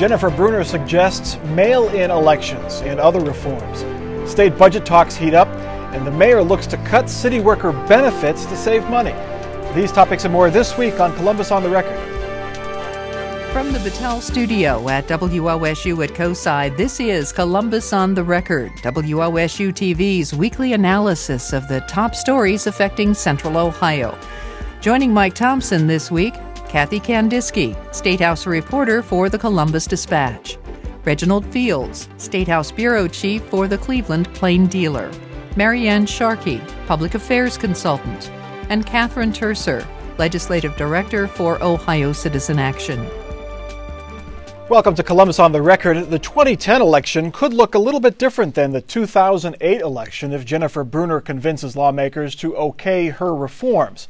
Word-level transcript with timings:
Jennifer 0.00 0.30
Brunner 0.30 0.64
suggests 0.64 1.36
mail 1.54 1.86
in 1.90 2.10
elections 2.10 2.80
and 2.80 2.98
other 2.98 3.20
reforms. 3.20 3.80
State 4.26 4.56
budget 4.56 4.86
talks 4.86 5.14
heat 5.14 5.34
up, 5.34 5.46
and 5.94 6.06
the 6.06 6.10
mayor 6.10 6.42
looks 6.42 6.66
to 6.68 6.78
cut 6.86 7.10
city 7.10 7.38
worker 7.38 7.72
benefits 7.86 8.46
to 8.46 8.56
save 8.56 8.82
money. 8.88 9.12
These 9.74 9.92
topics 9.92 10.24
and 10.24 10.32
more 10.32 10.48
this 10.48 10.78
week 10.78 10.98
on 11.00 11.14
Columbus 11.16 11.50
on 11.50 11.62
the 11.62 11.68
Record. 11.68 11.98
From 13.52 13.74
the 13.74 13.78
Battelle 13.80 14.22
studio 14.22 14.88
at 14.88 15.06
WOSU 15.06 16.02
at 16.02 16.14
COSI, 16.14 16.74
this 16.78 16.98
is 16.98 17.30
Columbus 17.30 17.92
on 17.92 18.14
the 18.14 18.24
Record, 18.24 18.72
WOSU 18.76 19.70
TV's 19.70 20.32
weekly 20.32 20.72
analysis 20.72 21.52
of 21.52 21.68
the 21.68 21.80
top 21.80 22.14
stories 22.14 22.66
affecting 22.66 23.12
Central 23.12 23.58
Ohio. 23.58 24.18
Joining 24.80 25.12
Mike 25.12 25.34
Thompson 25.34 25.86
this 25.86 26.10
week, 26.10 26.32
Kathy 26.70 27.00
Candisky, 27.00 27.74
State 27.92 28.20
House 28.20 28.46
reporter 28.46 29.02
for 29.02 29.28
the 29.28 29.36
Columbus 29.36 29.88
Dispatch, 29.88 30.56
Reginald 31.04 31.44
Fields, 31.46 32.08
State 32.16 32.46
House 32.46 32.70
bureau 32.70 33.08
chief 33.08 33.42
for 33.46 33.66
the 33.66 33.76
Cleveland 33.76 34.32
Plain 34.34 34.68
Dealer, 34.68 35.10
Marianne 35.56 36.06
Sharkey, 36.06 36.62
public 36.86 37.16
affairs 37.16 37.58
consultant, 37.58 38.30
and 38.68 38.86
Catherine 38.86 39.32
Turcer, 39.32 39.84
legislative 40.16 40.76
director 40.76 41.26
for 41.26 41.60
Ohio 41.60 42.12
Citizen 42.12 42.60
Action. 42.60 43.04
Welcome 44.68 44.94
to 44.94 45.02
Columbus 45.02 45.40
on 45.40 45.50
the 45.50 45.60
Record. 45.60 46.08
The 46.08 46.20
2010 46.20 46.80
election 46.80 47.32
could 47.32 47.52
look 47.52 47.74
a 47.74 47.80
little 47.80 47.98
bit 47.98 48.16
different 48.16 48.54
than 48.54 48.70
the 48.70 48.80
2008 48.80 49.80
election 49.80 50.32
if 50.32 50.44
Jennifer 50.44 50.84
Brunner 50.84 51.20
convinces 51.20 51.74
lawmakers 51.74 52.36
to 52.36 52.54
okay 52.54 53.08
her 53.08 53.34
reforms. 53.34 54.06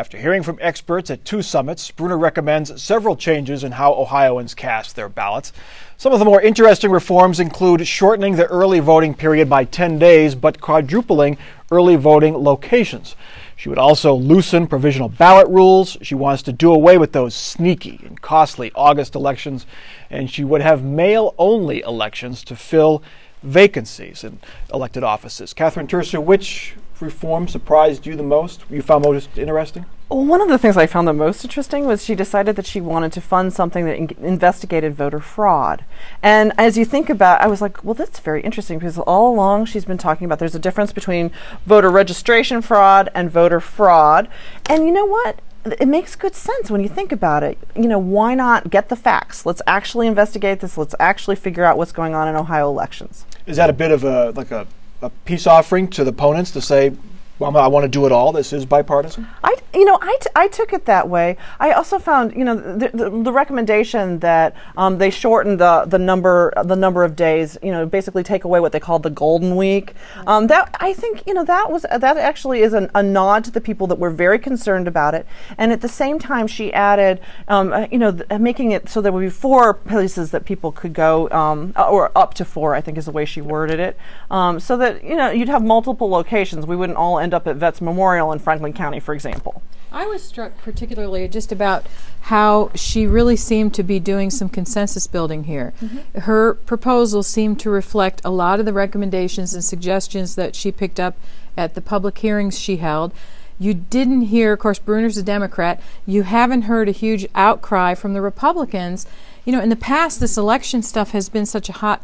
After 0.00 0.16
hearing 0.16 0.42
from 0.42 0.58
experts 0.62 1.10
at 1.10 1.26
two 1.26 1.42
summits, 1.42 1.90
Brunner 1.90 2.16
recommends 2.16 2.82
several 2.82 3.16
changes 3.16 3.64
in 3.64 3.72
how 3.72 3.92
Ohioans 3.92 4.54
cast 4.54 4.96
their 4.96 5.10
ballots. 5.10 5.52
Some 5.98 6.14
of 6.14 6.18
the 6.18 6.24
more 6.24 6.40
interesting 6.40 6.90
reforms 6.90 7.38
include 7.38 7.86
shortening 7.86 8.36
the 8.36 8.46
early 8.46 8.80
voting 8.80 9.12
period 9.12 9.50
by 9.50 9.64
10 9.64 9.98
days, 9.98 10.34
but 10.34 10.58
quadrupling 10.58 11.36
early 11.70 11.96
voting 11.96 12.32
locations. 12.34 13.14
She 13.56 13.68
would 13.68 13.76
also 13.76 14.14
loosen 14.14 14.66
provisional 14.66 15.10
ballot 15.10 15.48
rules. 15.48 15.98
She 16.00 16.14
wants 16.14 16.42
to 16.44 16.52
do 16.54 16.72
away 16.72 16.96
with 16.96 17.12
those 17.12 17.34
sneaky 17.34 18.00
and 18.02 18.22
costly 18.22 18.72
August 18.74 19.14
elections, 19.14 19.66
and 20.08 20.30
she 20.30 20.44
would 20.44 20.62
have 20.62 20.82
mail 20.82 21.34
only 21.36 21.82
elections 21.82 22.42
to 22.44 22.56
fill 22.56 23.02
vacancies 23.42 24.24
in 24.24 24.38
elected 24.72 25.04
offices. 25.04 25.52
Catherine 25.52 25.86
Turcer, 25.86 26.24
which 26.24 26.74
reform 27.00 27.48
surprised 27.48 28.06
you 28.06 28.16
the 28.16 28.22
most? 28.22 28.64
You 28.70 28.82
found 28.82 29.04
most 29.04 29.36
interesting? 29.36 29.86
Well, 30.08 30.24
one 30.24 30.40
of 30.40 30.48
the 30.48 30.58
things 30.58 30.76
I 30.76 30.86
found 30.86 31.06
the 31.06 31.12
most 31.12 31.44
interesting 31.44 31.86
was 31.86 32.04
she 32.04 32.14
decided 32.14 32.56
that 32.56 32.66
she 32.66 32.80
wanted 32.80 33.12
to 33.12 33.20
fund 33.20 33.52
something 33.52 33.84
that 33.84 33.96
in- 33.96 34.24
investigated 34.24 34.94
voter 34.94 35.20
fraud. 35.20 35.84
And 36.22 36.52
as 36.58 36.76
you 36.76 36.84
think 36.84 37.08
about, 37.08 37.40
I 37.40 37.46
was 37.46 37.62
like, 37.62 37.84
well, 37.84 37.94
that's 37.94 38.18
very 38.18 38.42
interesting 38.42 38.78
because 38.78 38.98
all 38.98 39.32
along 39.32 39.66
she's 39.66 39.84
been 39.84 39.98
talking 39.98 40.24
about 40.24 40.40
there's 40.40 40.54
a 40.54 40.58
difference 40.58 40.92
between 40.92 41.30
voter 41.64 41.90
registration 41.90 42.60
fraud 42.60 43.08
and 43.14 43.30
voter 43.30 43.60
fraud. 43.60 44.28
And 44.66 44.84
you 44.84 44.92
know 44.92 45.06
what? 45.06 45.40
it 45.64 45.88
makes 45.88 46.16
good 46.16 46.34
sense 46.34 46.70
when 46.70 46.80
you 46.80 46.88
think 46.88 47.12
about 47.12 47.42
it. 47.42 47.58
You 47.76 47.86
know, 47.88 47.98
why 47.98 48.34
not 48.34 48.70
get 48.70 48.88
the 48.88 48.96
facts? 48.96 49.44
Let's 49.44 49.60
actually 49.66 50.06
investigate 50.06 50.60
this. 50.60 50.78
Let's 50.78 50.94
actually 50.98 51.36
figure 51.36 51.64
out 51.64 51.76
what's 51.76 51.92
going 51.92 52.14
on 52.14 52.28
in 52.28 52.36
Ohio 52.36 52.68
elections. 52.68 53.26
Is 53.46 53.56
that 53.58 53.68
a 53.68 53.74
bit 53.74 53.90
of 53.90 54.04
a 54.04 54.30
like 54.30 54.50
a 54.50 54.66
a 55.02 55.10
peace 55.24 55.46
offering 55.46 55.88
to 55.88 56.04
the 56.04 56.10
opponents 56.10 56.50
to 56.52 56.60
say, 56.60 56.92
well, 57.40 57.56
I 57.56 57.68
want 57.68 57.84
to 57.84 57.88
do 57.88 58.04
it 58.04 58.12
all. 58.12 58.32
This 58.32 58.52
is 58.52 58.66
bipartisan. 58.66 59.26
I, 59.42 59.56
you 59.72 59.86
know, 59.86 59.98
I, 60.00 60.16
t- 60.20 60.30
I 60.36 60.46
took 60.48 60.74
it 60.74 60.84
that 60.84 61.08
way. 61.08 61.38
I 61.58 61.72
also 61.72 61.98
found, 61.98 62.34
you 62.36 62.44
know, 62.44 62.54
the, 62.54 62.90
the, 62.92 63.10
the 63.10 63.32
recommendation 63.32 64.18
that 64.18 64.54
um, 64.76 64.98
they 64.98 65.08
shorten 65.08 65.56
the, 65.56 65.84
the 65.86 65.98
number 65.98 66.52
the 66.62 66.76
number 66.76 67.02
of 67.02 67.16
days. 67.16 67.56
You 67.62 67.72
know, 67.72 67.86
basically 67.86 68.22
take 68.22 68.44
away 68.44 68.60
what 68.60 68.72
they 68.72 68.80
called 68.80 69.02
the 69.02 69.10
golden 69.10 69.56
week. 69.56 69.94
Um, 70.26 70.48
that 70.48 70.76
I 70.80 70.92
think, 70.92 71.26
you 71.26 71.32
know, 71.32 71.44
that 71.44 71.70
was 71.70 71.82
that 71.82 72.16
actually 72.18 72.60
is 72.60 72.74
an, 72.74 72.90
a 72.94 73.02
nod 73.02 73.44
to 73.44 73.50
the 73.50 73.60
people 73.60 73.86
that 73.86 73.98
were 73.98 74.10
very 74.10 74.38
concerned 74.38 74.86
about 74.86 75.14
it. 75.14 75.26
And 75.56 75.72
at 75.72 75.80
the 75.80 75.88
same 75.88 76.18
time, 76.18 76.46
she 76.46 76.72
added, 76.74 77.20
um, 77.48 77.72
uh, 77.72 77.86
you 77.90 77.98
know, 77.98 78.12
th- 78.12 78.38
making 78.38 78.72
it 78.72 78.88
so 78.90 79.00
there 79.00 79.12
would 79.12 79.20
be 79.20 79.30
four 79.30 79.72
places 79.72 80.30
that 80.32 80.44
people 80.44 80.72
could 80.72 80.92
go, 80.92 81.30
um, 81.30 81.72
or 81.76 82.12
up 82.14 82.34
to 82.34 82.44
four. 82.44 82.74
I 82.74 82.82
think 82.82 82.98
is 82.98 83.06
the 83.06 83.12
way 83.12 83.24
she 83.24 83.40
worded 83.40 83.80
it, 83.80 83.96
um, 84.30 84.60
so 84.60 84.76
that 84.76 85.02
you 85.02 85.16
know 85.16 85.30
you'd 85.30 85.48
have 85.48 85.64
multiple 85.64 86.10
locations. 86.10 86.66
We 86.66 86.76
wouldn't 86.76 86.98
all 86.98 87.18
end 87.18 87.29
end 87.30 87.34
up 87.34 87.46
at 87.46 87.56
Vets 87.56 87.80
Memorial 87.80 88.32
in 88.32 88.40
Franklin 88.40 88.72
County, 88.72 88.98
for 88.98 89.14
example. 89.14 89.62
I 89.92 90.06
was 90.06 90.22
struck 90.22 90.58
particularly 90.58 91.28
just 91.28 91.52
about 91.52 91.86
how 92.22 92.70
she 92.74 93.06
really 93.06 93.36
seemed 93.36 93.72
to 93.74 93.82
be 93.84 94.00
doing 94.00 94.30
some 94.30 94.48
consensus 94.48 95.06
building 95.06 95.44
here. 95.44 95.72
Mm-hmm. 95.80 96.20
Her 96.20 96.54
proposal 96.54 97.22
seemed 97.22 97.60
to 97.60 97.70
reflect 97.70 98.20
a 98.24 98.30
lot 98.30 98.58
of 98.58 98.66
the 98.66 98.72
recommendations 98.72 99.54
and 99.54 99.64
suggestions 99.64 100.34
that 100.34 100.56
she 100.56 100.72
picked 100.72 100.98
up 100.98 101.16
at 101.56 101.74
the 101.74 101.80
public 101.80 102.18
hearings 102.18 102.58
she 102.58 102.76
held. 102.76 103.12
You 103.58 103.74
didn't 103.74 104.22
hear, 104.22 104.54
of 104.54 104.58
course, 104.58 104.78
Brunner's 104.78 105.18
a 105.18 105.22
Democrat. 105.22 105.80
You 106.06 106.22
haven't 106.22 106.62
heard 106.62 106.88
a 106.88 106.92
huge 106.92 107.26
outcry 107.34 107.94
from 107.94 108.14
the 108.14 108.22
Republicans. 108.22 109.06
You 109.44 109.52
know, 109.52 109.60
in 109.60 109.68
the 109.68 109.76
past, 109.76 110.18
this 110.18 110.36
election 110.36 110.82
stuff 110.82 111.10
has 111.10 111.28
been 111.28 111.46
such 111.46 111.68
a 111.68 111.74
hot, 111.74 112.02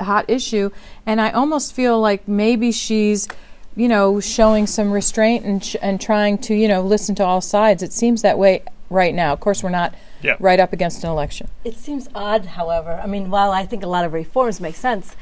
hot 0.00 0.24
issue, 0.28 0.70
and 1.06 1.20
I 1.20 1.30
almost 1.30 1.72
feel 1.72 2.00
like 2.00 2.26
maybe 2.28 2.70
she's 2.70 3.28
you 3.78 3.88
know, 3.88 4.18
showing 4.18 4.66
some 4.66 4.90
restraint 4.90 5.44
and 5.44 5.64
sh- 5.64 5.76
and 5.80 6.00
trying 6.00 6.36
to, 6.38 6.54
you 6.54 6.66
know, 6.66 6.82
listen 6.82 7.14
to 7.14 7.24
all 7.24 7.40
sides. 7.40 7.80
It 7.80 7.92
seems 7.92 8.22
that 8.22 8.36
way 8.36 8.62
right 8.90 9.14
now. 9.14 9.32
Of 9.32 9.38
course, 9.38 9.62
we're 9.62 9.70
not 9.70 9.94
yeah. 10.20 10.34
right 10.40 10.58
up 10.58 10.72
against 10.72 11.04
an 11.04 11.10
election. 11.10 11.48
It 11.62 11.76
seems 11.76 12.08
odd, 12.12 12.44
however. 12.44 13.00
I 13.00 13.06
mean, 13.06 13.30
while 13.30 13.52
I 13.52 13.64
think 13.66 13.84
a 13.84 13.86
lot 13.86 14.04
of 14.04 14.12
reforms 14.12 14.60
make 14.60 14.74
sense, 14.74 15.14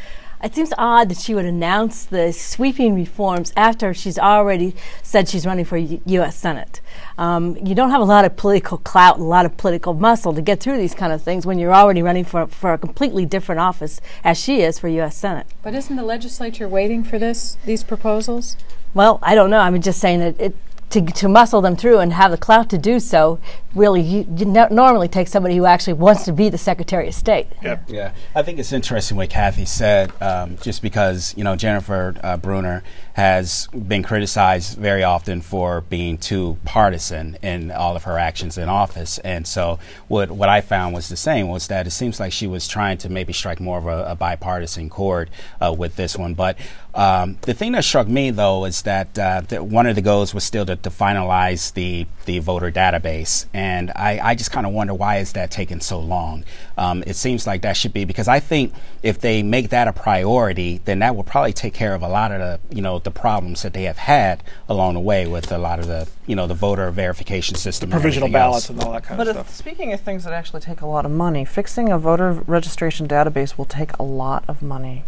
it 0.42 0.54
seems 0.54 0.72
odd 0.76 1.08
that 1.08 1.19
she 1.19 1.34
would 1.34 1.44
announce 1.44 2.04
the 2.04 2.32
sweeping 2.32 2.94
reforms 2.94 3.52
after 3.56 3.94
she's 3.94 4.19
already 4.19 4.74
said 5.02 5.28
she's 5.28 5.47
running 5.47 5.64
for 5.64 5.76
U- 5.76 6.00
U.S. 6.06 6.36
Senate. 6.36 6.80
Um, 7.19 7.56
you 7.64 7.74
don't 7.74 7.91
have 7.91 8.00
a 8.00 8.04
lot 8.04 8.24
of 8.24 8.36
political 8.36 8.78
clout 8.78 9.19
a 9.19 9.22
lot 9.22 9.47
of 9.47 9.56
political 9.56 9.94
muscle 9.94 10.34
to 10.34 10.42
get 10.42 10.60
through 10.60 10.78
these 10.78 10.94
kind 10.94 11.12
of 11.12 11.22
things 11.22 11.47
when 11.47 11.58
you're 11.58 11.74
already 11.74 12.02
running 12.02 12.24
for, 12.24 12.47
for 12.47 12.72
a 12.72 12.78
completely 12.78 13.24
different 13.26 13.60
office, 13.60 14.00
as 14.24 14.38
she 14.38 14.60
is 14.62 14.78
for 14.78 14.88
U.S. 14.88 15.16
Senate. 15.16 15.47
But 15.62 15.74
isn't 15.74 15.97
the 15.97 16.04
legislature 16.04 16.68
waiting 16.68 17.03
for 17.04 17.18
this 17.18 17.56
these 17.64 17.82
proposals? 17.82 18.56
Well, 18.94 19.18
I 19.22 19.34
don't 19.34 19.50
know. 19.50 19.58
I'm 19.58 19.80
just 19.82 20.00
saying 20.00 20.20
that 20.20 20.41
it, 20.41 20.56
to, 20.91 21.00
to 21.00 21.28
muscle 21.28 21.60
them 21.60 21.76
through 21.76 21.98
and 21.98 22.12
have 22.12 22.30
the 22.30 22.38
clout 22.38 22.70
to 22.70 22.78
do 22.78 23.00
so, 23.00 23.38
really, 23.74 24.00
you, 24.00 24.26
you 24.36 24.47
no, 24.47 24.69
normally 24.70 25.08
take 25.08 25.28
somebody 25.28 25.56
who 25.56 25.66
actually 25.66 25.92
wants 25.92 26.24
to 26.24 26.32
be 26.32 26.48
the 26.48 26.58
Secretary 26.58 27.08
of 27.08 27.14
State. 27.14 27.47
Yep. 27.62 27.84
Yeah, 27.88 28.12
I 28.34 28.42
think 28.42 28.58
it's 28.58 28.72
interesting 28.72 29.16
what 29.16 29.28
Kathy 29.28 29.64
said, 29.64 30.12
um, 30.22 30.56
just 30.62 30.82
because, 30.82 31.34
you 31.36 31.44
know, 31.44 31.56
Jennifer 31.56 32.14
uh, 32.22 32.36
Brunner 32.36 32.82
has 33.14 33.66
been 33.69 34.02
criticized 34.02 34.78
very 34.78 35.02
often 35.02 35.41
for 35.41 35.80
being 35.80 36.19
too 36.19 36.56
partisan 36.64 37.36
in 37.42 37.70
all 37.70 37.97
of 37.97 38.04
her 38.04 38.18
actions 38.18 38.56
in 38.56 38.68
office. 38.68 39.18
And 39.18 39.47
so 39.47 39.78
what, 40.08 40.30
what 40.30 40.48
I 40.48 40.60
found 40.60 40.94
was 40.94 41.08
the 41.08 41.16
same, 41.16 41.48
was 41.48 41.66
that 41.66 41.86
it 41.86 41.91
seems 41.91 42.20
like 42.20 42.32
she 42.32 42.47
was 42.47 42.68
trying 42.68 42.98
to 42.98 43.08
maybe 43.08 43.32
strike 43.32 43.60
more 43.60 43.78
of 43.78 43.86
a, 43.86 44.12
a 44.12 44.14
bipartisan 44.14 44.88
chord 44.88 45.30
uh, 45.60 45.74
with 45.76 45.97
this 45.97 46.16
one. 46.16 46.34
But 46.34 46.58
um, 46.94 47.38
the 47.42 47.54
thing 47.54 47.72
that 47.72 47.84
struck 47.84 48.08
me, 48.08 48.30
though, 48.30 48.64
is 48.64 48.82
that, 48.82 49.18
uh, 49.18 49.42
that 49.48 49.66
one 49.66 49.86
of 49.86 49.97
the 49.97 50.03
goals 50.03 50.32
was 50.32 50.44
still 50.44 50.64
to 50.66 50.75
to, 50.82 50.91
finalize 50.97 51.72
the, 51.75 52.06
the 52.25 52.38
voter 52.38 52.70
database. 52.70 53.47
And 53.53 53.92
I, 53.94 54.19
I 54.22 54.34
just 54.34 54.50
kind 54.50 54.66
of 54.66 54.72
wonder 54.72 54.94
why 54.94 55.19
is 55.19 55.32
that 55.32 55.50
taking 55.50 55.81
so 55.81 56.00
long? 56.00 56.44
Um, 56.78 57.04
it 57.06 57.16
seems 57.16 57.47
like 57.47 57.62
that 57.62 57.76
should 57.76 57.92
be 57.92 58.04
because 58.04 58.28
I 58.28 58.41
think 58.41 58.72
if 59.03 59.20
they 59.20 59.42
make 59.42 59.70
that 59.70 59.88
a 59.88 59.92
priority, 59.92 60.81
then 60.84 61.00
that 61.00 61.15
will 61.15 61.25
probably 61.25 61.53
take 61.53 61.75
care 61.75 61.94
of 61.94 62.03
a 62.03 62.09
lot 62.09 62.32
of 62.32 62.38
the 62.41 62.75
you 62.75 62.82
know 62.82 62.98
the 62.98 63.10
problems 63.10 63.62
that 63.62 63.72
they 63.72 63.84
have 63.84 63.98
had 63.98 64.42
along 64.69 64.94
the 64.94 65.00
way 65.00 65.26
with 65.26 65.50
a 65.53 65.59
lot 65.59 65.78
of 65.78 65.86
the 65.86 66.09
you 66.26 66.34
know 66.34 66.47
the 66.47 66.54
voter 66.54 66.91
verification 66.91 67.56
system, 67.56 67.91
the 67.91 67.94
provisional 67.94 68.28
ballots, 68.28 68.69
else. 68.69 68.70
and 68.70 68.81
all 68.82 68.92
that 68.92 69.04
kind 69.04 69.19
but 69.19 69.28
of 69.28 69.34
stuff. 69.34 69.47
But 69.47 69.54
speaking 69.54 69.92
of 69.92 70.00
things 70.00 70.25
that 70.25 70.32
actually 70.32 70.60
take 70.60 70.81
a 70.81 70.86
lot 70.86 71.04
of 71.04 71.12
money, 71.12 71.45
fixing 71.45 71.91
a 71.91 71.98
voter 71.98 72.33
registration 72.33 73.06
database 73.06 73.56
will 73.56 73.65
take 73.65 73.97
a 73.98 74.03
lot 74.03 74.45
of 74.48 74.62
money. 74.62 75.04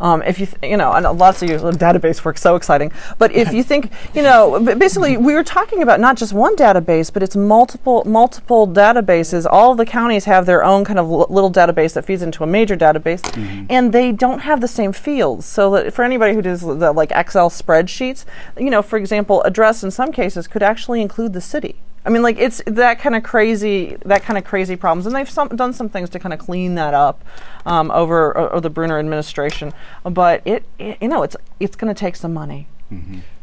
Um, 0.00 0.22
if 0.22 0.38
you, 0.38 0.46
th- 0.46 0.58
you 0.62 0.76
know, 0.76 0.92
and 0.92 1.06
lots 1.18 1.42
of 1.42 1.48
your 1.48 1.58
database 1.72 2.24
work 2.24 2.38
so 2.38 2.56
exciting. 2.56 2.92
But 3.18 3.32
if 3.32 3.52
you 3.52 3.62
think, 3.62 3.90
you 4.14 4.22
know, 4.22 4.60
basically 4.76 5.16
we 5.16 5.34
were 5.34 5.44
talking 5.44 5.82
about 5.82 6.00
not 6.00 6.16
just 6.16 6.32
one 6.32 6.56
database, 6.56 7.12
but 7.12 7.22
it's 7.22 7.36
multiple 7.36 8.02
multiple 8.04 8.66
databases. 8.66 9.46
All 9.48 9.74
the 9.74 9.86
counties 9.86 10.24
have 10.24 10.46
their 10.46 10.64
own 10.64 10.84
kind 10.84 10.98
of 10.98 11.06
l- 11.06 11.26
little 11.28 11.50
database 11.50 11.94
that 11.94 12.04
feeds 12.04 12.22
into 12.22 12.42
a 12.44 12.46
major 12.46 12.76
database, 12.76 13.22
mm-hmm. 13.22 13.66
and 13.70 13.92
they 13.92 14.12
don't 14.12 14.40
have 14.40 14.60
the 14.60 14.68
same 14.68 14.92
fields. 14.92 15.46
So 15.46 15.70
that 15.72 15.92
for 15.92 16.04
anybody 16.04 16.34
who 16.34 16.42
does 16.42 16.60
the 16.60 16.92
like 16.92 17.10
Excel 17.12 17.50
spreadsheets, 17.50 18.24
you 18.58 18.70
know, 18.70 18.82
for 18.82 18.96
example, 18.96 19.42
address 19.42 19.82
in 19.82 19.90
some 19.90 20.12
cases 20.12 20.46
could 20.46 20.62
actually 20.62 21.00
include 21.00 21.32
the 21.32 21.40
city. 21.40 21.76
I 22.04 22.10
mean, 22.10 22.22
like 22.22 22.38
it's 22.38 22.62
that 22.66 22.98
kind 22.98 23.14
of 23.14 23.22
crazy, 23.22 23.96
that 24.04 24.22
kind 24.22 24.36
of 24.36 24.44
crazy 24.44 24.76
problems, 24.76 25.06
and 25.06 25.14
they've 25.14 25.30
some, 25.30 25.48
done 25.48 25.72
some 25.72 25.88
things 25.88 26.10
to 26.10 26.18
kind 26.18 26.32
of 26.32 26.40
clean 26.40 26.74
that 26.74 26.94
up 26.94 27.24
um, 27.64 27.90
over, 27.90 28.50
the 28.60 28.70
Brunner 28.70 28.98
administration. 28.98 29.72
But 30.02 30.42
it, 30.44 30.64
it, 30.78 30.98
you 31.00 31.08
know, 31.08 31.22
it's 31.22 31.36
it's 31.60 31.76
going 31.76 31.94
to 31.94 31.98
take 31.98 32.16
some 32.16 32.34
money. 32.34 32.66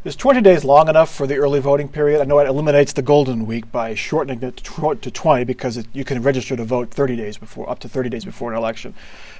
Is 0.06 0.15
20 0.15 0.41
days 0.41 0.63
long 0.63 0.88
enough 0.88 1.13
for 1.13 1.27
the 1.27 1.38
early 1.38 1.59
voting 1.59 1.89
period? 1.89 2.21
I 2.21 2.23
know 2.23 2.39
it 2.39 2.47
eliminates 2.47 2.94
the 2.94 3.01
golden 3.01 3.45
week 3.45 3.71
by 3.71 3.95
shortening 3.95 4.41
it 4.44 4.57
to 4.57 5.12
20 5.12 5.44
because 5.44 5.75
it, 5.75 5.88
you 5.91 6.05
can 6.05 6.21
register 6.21 6.55
to 6.55 6.63
vote 6.63 6.91
30 6.91 7.15
days 7.15 7.38
before, 7.38 7.69
up 7.69 7.79
to 7.79 7.89
30 7.89 8.09
days 8.09 8.25
before 8.25 8.51
an 8.51 8.57
election. 8.57 8.94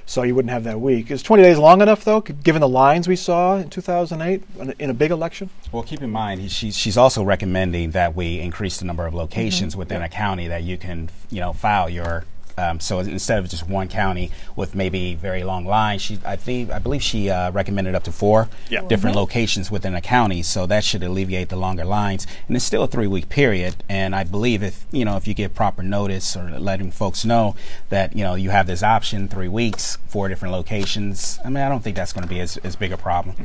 So 0.10 0.24
you 0.24 0.34
wouldn't 0.34 0.52
have 0.52 0.64
that 0.64 0.82
week. 0.82 1.12
Is 1.12 1.22
20 1.22 1.44
days 1.44 1.60
long 1.60 1.84
enough, 1.84 2.04
though, 2.04 2.22
given 2.22 2.62
the 2.62 2.68
lines 2.68 3.08
we 3.08 3.16
saw 3.16 3.58
in 3.58 3.70
2008 3.70 4.44
in 4.80 4.90
a, 4.90 4.94
big 4.96 5.12
election? 5.12 5.52
Well, 5.72 5.84
keep 5.84 6.02
in 6.02 6.10
mind, 6.10 6.42
he- 6.42 6.48
she's, 6.48 6.76
she's 6.76 6.98
also 6.98 7.24
recommending 7.24 7.92
that 7.92 8.16
we 8.16 8.40
increase 8.40 8.78
the 8.78 8.86
number 8.86 9.06
of 9.06 9.14
locations 9.14 9.74
mm-hmm. 9.74 9.80
within 9.80 10.02
a 10.02 10.10
county 10.10 10.48
that 10.48 10.64
you 10.64 10.80
can, 10.80 11.12
you 11.30 11.40
know, 11.40 11.54
file 11.54 11.92
your. 11.92 12.26
Um, 12.60 12.80
so 12.80 13.00
instead 13.00 13.40
of 13.40 13.50
just 13.50 13.68
one 13.70 13.88
county 13.88 14.32
with 14.56 14.76
maybe 14.76 15.16
very 15.16 15.44
long 15.44 15.64
lines, 15.66 16.02
she, 16.02 16.20
I 16.26 16.36
think, 16.36 16.72
I 16.72 16.80
believe 16.80 17.02
she 17.02 17.30
uh, 17.30 17.52
recommended 17.52 17.96
up 17.96 18.04
to 18.04 18.12
four 18.12 18.50
Yeah. 18.70 18.82
different 18.82 19.16
locations 19.16 19.72
within 19.72 19.96
a 19.96 20.02
county. 20.02 20.42
So 20.44 20.66
that 20.68 20.84
should 20.84 21.04
alleviate 21.04 21.50
the 21.50 21.56
longer 21.56 21.86
lines, 21.86 22.28
and 22.48 22.56
it's 22.58 22.66
still 22.66 22.84
a 22.84 22.88
three-week 22.88 23.30
period. 23.30 23.74
And 23.88 24.16
I 24.16 24.24
believe 24.24 24.62
if 24.64 24.86
you 24.92 25.06
know 25.06 25.16
if 25.18 25.28
you 25.28 25.34
give 25.34 25.54
proper 25.56 25.84
notice 25.84 26.36
or 26.36 26.44
letting 26.60 26.92
folks 26.92 27.24
know 27.24 27.56
that 27.90 28.16
you 28.16 28.24
know 28.24 28.36
you 28.36 28.50
have 28.50 28.68
this 28.68 28.84
option, 28.84 29.28
three 29.28 29.48
weeks, 29.48 29.98
four 30.08 30.28
different 30.28 30.52
locations. 30.54 31.40
I 31.46 31.50
mean, 31.50 31.64
I 31.64 31.70
don't 31.70 31.84
think 31.84 31.96
that's 31.96 32.14
going 32.14 32.24
to 32.28 32.34
be 32.36 32.40
as, 32.42 32.58
as 32.58 32.76
big 32.76 32.92
a 32.92 32.98
problem. 32.98 33.36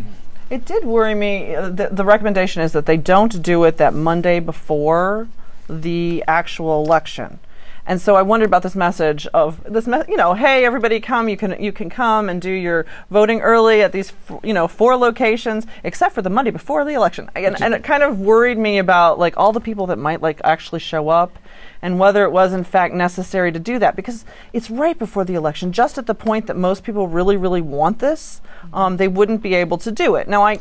It 0.51 0.65
did 0.67 0.85
worry 0.85 1.15
me. 1.15 1.55
uh, 1.55 1.69
The, 1.71 1.89
the 1.91 2.05
recommendation 2.05 2.63
is 2.63 2.73
that 2.73 2.87
they 2.87 2.97
don't 2.97 3.43
do 3.43 3.65
it 3.65 3.77
that 3.79 3.95
Monday 3.95 4.41
before 4.41 5.29
the 5.69 6.23
actual 6.29 6.85
election. 6.85 7.39
And 7.87 8.01
so 8.01 8.17
I 8.17 8.23
wondered 8.23 8.47
about 8.47 8.63
this 8.63 8.75
message 8.75 9.27
of 9.35 9.63
this, 9.65 9.87
me- 9.87 10.03
you 10.09 10.17
know, 10.17 10.33
hey, 10.33 10.65
everybody, 10.65 11.01
come! 11.01 11.29
You 11.29 11.37
can 11.37 11.63
you 11.63 11.71
can 11.71 11.91
come 11.91 12.31
and 12.31 12.41
do 12.41 12.51
your 12.51 12.87
voting 13.11 13.41
early 13.41 13.83
at 13.83 13.93
these, 13.93 14.11
f- 14.11 14.41
you 14.43 14.55
know, 14.55 14.67
four 14.67 14.97
locations, 14.97 15.67
except 15.83 16.15
for 16.15 16.23
the 16.23 16.31
Monday 16.31 16.51
before 16.51 16.85
the 16.85 16.95
election. 16.95 17.31
And, 17.35 17.61
and 17.61 17.75
it 17.75 17.85
kind 17.85 18.03
of 18.03 18.21
worried 18.21 18.57
me 18.57 18.79
about 18.79 19.19
like 19.19 19.37
all 19.37 19.53
the 19.53 19.61
people 19.61 19.87
that 19.89 19.99
might 19.99 20.23
like 20.23 20.41
actually 20.45 20.81
show 20.81 21.11
up, 21.11 21.39
and 21.83 21.99
whether 21.99 22.25
it 22.25 22.31
was 22.31 22.55
in 22.55 22.65
fact 22.65 22.95
necessary 22.95 23.53
to 23.53 23.59
do 23.59 23.79
that 23.79 23.97
because 23.97 24.25
it's 24.55 24.71
right 24.71 24.99
before 24.99 25.25
the 25.25 25.35
election, 25.35 25.71
just 25.71 25.99
at 25.99 26.07
the 26.07 26.15
point 26.15 26.47
that 26.47 26.57
most 26.57 26.85
people 26.85 27.07
really, 27.07 27.37
really 27.37 27.61
want 27.61 27.99
this, 27.99 28.41
um, 28.73 28.97
they 28.97 29.09
wouldn't 29.09 29.43
be 29.43 29.55
able 29.55 29.77
to 29.79 29.93
do 29.93 30.15
it. 30.15 30.27
Now 30.27 30.43
I. 30.43 30.61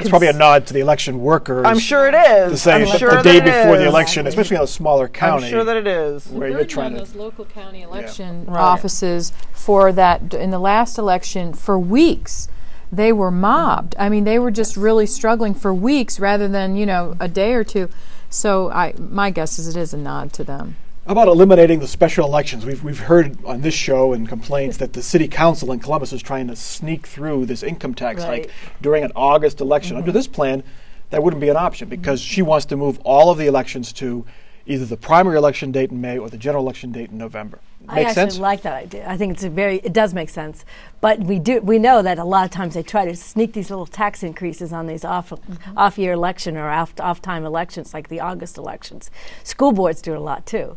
It's 0.00 0.08
probably 0.10 0.28
a 0.28 0.32
nod 0.32 0.66
to 0.66 0.74
the 0.74 0.80
election 0.80 1.20
workers. 1.20 1.64
I'm 1.64 1.78
sure 1.78 2.08
it 2.08 2.14
is. 2.14 2.52
To 2.52 2.58
say 2.58 2.72
I'm 2.74 2.80
that 2.86 2.98
sure 2.98 3.16
the 3.16 3.22
day 3.22 3.36
it 3.36 3.44
before 3.44 3.76
the 3.78 3.86
election, 3.86 4.26
especially 4.26 4.56
in 4.56 4.62
a 4.62 4.66
smaller 4.66 5.06
county. 5.08 5.44
I'm 5.46 5.50
sure 5.50 5.62
that 5.64 5.76
it 5.76 5.86
is. 5.86 6.26
where 6.28 6.48
you're 6.48 6.64
trying 6.64 6.86
on 6.86 6.92
to. 6.92 6.98
those 6.98 7.14
local 7.14 7.44
county 7.44 7.82
election 7.82 8.46
Right. 8.46 8.58
offices 8.60 9.32
for 9.52 9.92
that 9.92 10.34
in 10.34 10.50
the 10.50 10.58
last 10.58 10.98
election 10.98 11.52
for 11.54 11.78
weeks 11.78 12.48
they 12.94 13.10
were 13.12 13.30
mobbed 13.30 13.94
i 13.98 14.08
mean 14.10 14.24
they 14.24 14.38
were 14.38 14.50
just 14.50 14.76
really 14.76 15.06
struggling 15.06 15.54
for 15.54 15.72
weeks 15.72 16.20
rather 16.20 16.46
than 16.46 16.76
you 16.76 16.84
know 16.84 17.16
a 17.20 17.26
day 17.28 17.54
or 17.54 17.64
two 17.64 17.88
so 18.28 18.70
i 18.70 18.92
my 18.98 19.30
guess 19.30 19.58
is 19.58 19.66
it 19.68 19.76
is 19.80 19.94
a 19.94 19.96
nod 19.96 20.30
to 20.32 20.44
them 20.44 20.74
How 20.76 20.81
about 21.06 21.28
eliminating 21.28 21.80
the 21.80 21.88
special 21.88 22.26
elections? 22.26 22.64
We've, 22.64 22.82
we've 22.82 22.98
heard 22.98 23.44
on 23.44 23.60
this 23.60 23.74
show 23.74 24.12
and 24.12 24.28
complaints 24.28 24.76
that 24.78 24.92
the 24.92 25.02
city 25.02 25.28
council 25.28 25.72
in 25.72 25.80
Columbus 25.80 26.12
is 26.12 26.22
trying 26.22 26.48
to 26.48 26.56
sneak 26.56 27.06
through 27.06 27.46
this 27.46 27.62
income 27.62 27.94
tax 27.94 28.22
Right. 28.22 28.46
hike 28.46 28.50
during 28.80 29.04
an 29.04 29.12
August 29.16 29.60
election. 29.60 29.96
Under 29.96 30.10
mm-hmm. 30.10 30.16
this 30.16 30.28
plan, 30.28 30.62
that 31.10 31.22
wouldn't 31.22 31.40
be 31.40 31.48
an 31.48 31.56
option 31.56 31.88
because 31.88 32.20
she 32.20 32.40
wants 32.40 32.66
to 32.66 32.76
move 32.76 32.98
all 33.00 33.30
of 33.30 33.38
the 33.38 33.46
elections 33.46 33.92
to 33.94 34.24
either 34.66 34.84
the 34.84 34.96
primary 34.96 35.36
election 35.36 35.72
date 35.72 35.90
in 35.90 36.00
May 36.00 36.18
or 36.18 36.30
the 36.30 36.38
general 36.38 36.64
election 36.64 36.92
date 36.92 37.10
in 37.10 37.18
November. 37.18 37.58
I 37.88 37.96
Make 37.96 38.06
actually 38.08 38.22
sense? 38.22 38.38
like 38.38 38.62
that 38.62 38.74
idea. 38.74 39.04
I 39.08 39.16
think 39.16 39.32
it's 39.34 39.42
a 39.44 39.50
very 39.50 39.78
it 39.78 39.92
does 39.92 40.14
make 40.14 40.28
sense. 40.28 40.64
But 41.00 41.20
we 41.20 41.38
do 41.38 41.60
we 41.60 41.78
know 41.78 42.00
that 42.02 42.18
a 42.18 42.24
lot 42.24 42.44
of 42.44 42.50
times 42.50 42.74
they 42.74 42.82
try 42.82 43.04
to 43.04 43.16
sneak 43.16 43.52
these 43.54 43.70
little 43.70 43.86
tax 43.86 44.22
increases 44.22 44.72
on 44.72 44.86
these 44.86 45.04
off 45.04 45.32
off 45.76 45.98
year 45.98 46.12
election 46.12 46.56
or 46.56 46.68
off 46.70 46.92
off 47.00 47.20
time 47.20 47.44
elections 47.44 47.92
like 47.92 48.08
the 48.08 48.20
August 48.20 48.56
elections. 48.56 49.10
School 49.42 49.72
boards 49.72 50.00
do 50.00 50.12
it 50.12 50.16
a 50.18 50.20
lot 50.20 50.46
too. 50.46 50.76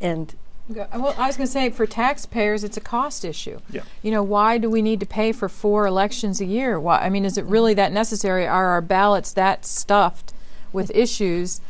And 0.00 0.34
Well, 0.68 1.14
I 1.18 1.26
was 1.26 1.36
going 1.36 1.46
to 1.46 1.52
say 1.52 1.70
for 1.70 1.86
taxpayers, 1.86 2.64
it's 2.64 2.76
a 2.76 2.80
cost 2.80 3.24
issue. 3.24 3.58
Yeah. 3.70 3.82
You 4.02 4.10
know, 4.10 4.22
why 4.22 4.58
do 4.58 4.68
we 4.70 4.82
need 4.82 4.98
to 5.00 5.06
pay 5.06 5.32
for 5.32 5.48
four 5.48 5.86
elections 5.86 6.40
a 6.40 6.44
year? 6.46 6.80
Why? 6.80 6.98
I 6.98 7.08
mean, 7.10 7.24
is 7.24 7.36
it 7.38 7.44
really 7.44 7.74
that 7.74 7.92
necessary? 7.92 8.46
Are 8.46 8.66
our 8.68 8.80
ballots 8.80 9.32
that 9.34 9.64
stuffed 9.66 10.32
with 10.72 10.90
issues? 10.94 11.60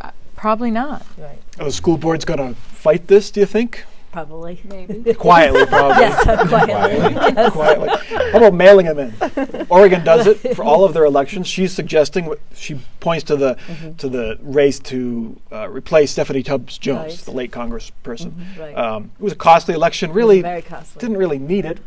Uh, 0.00 0.10
Probably 0.36 0.70
not. 0.70 1.06
Right. 1.16 1.38
Are 1.58 1.64
the 1.66 1.72
school 1.72 1.96
board's 1.96 2.24
going 2.24 2.40
to 2.40 2.54
fight 2.60 3.06
this, 3.06 3.30
do 3.30 3.40
you 3.40 3.46
think? 3.46 3.84
Probably 4.14 4.60
Maybe. 4.64 5.12
Quietly, 5.28 5.66
probably. 5.66 6.02
yes, 6.04 6.22
quietly. 6.48 7.50
quietly. 7.50 7.88
How 8.32 8.38
about 8.38 8.54
mailing 8.54 8.86
them 8.86 8.98
in? 9.00 9.66
Oregon 9.70 10.04
does 10.04 10.26
it 10.28 10.54
for 10.54 10.62
all 10.64 10.84
of 10.84 10.94
their 10.94 11.04
elections. 11.04 11.48
She's 11.48 11.72
suggesting 11.72 12.32
she 12.54 12.80
points 13.00 13.24
to 13.24 13.36
the 13.36 13.54
Mm-hmm. 13.66 13.94
to 13.96 14.08
the 14.08 14.38
race 14.42 14.78
to 14.80 15.40
uh, 15.50 15.68
replace 15.68 16.12
Stephanie 16.12 16.42
Tubbs 16.44 16.78
Jones, 16.78 16.98
Right. 17.00 17.10
Mm-hmm. 17.12 17.30
the 17.30 17.36
late 17.36 17.50
Congressperson. 17.50 18.32
right. 18.58 18.76
Um, 18.76 19.10
it 19.18 19.22
was 19.22 19.32
a 19.32 19.36
costly 19.36 19.74
election. 19.74 20.12
Really, 20.12 20.42
very 20.42 20.62
costly. 20.62 21.00
didn't 21.00 21.16
really 21.16 21.38
need 21.38 21.64
it. 21.64 21.78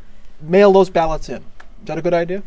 Mail 0.41 0.71
those 0.73 0.89
ballots 0.89 1.29
in. 1.29 1.37
Is 1.37 1.85
that 1.85 1.97
a 1.97 2.01
good 2.01 2.13
idea? 2.13 2.43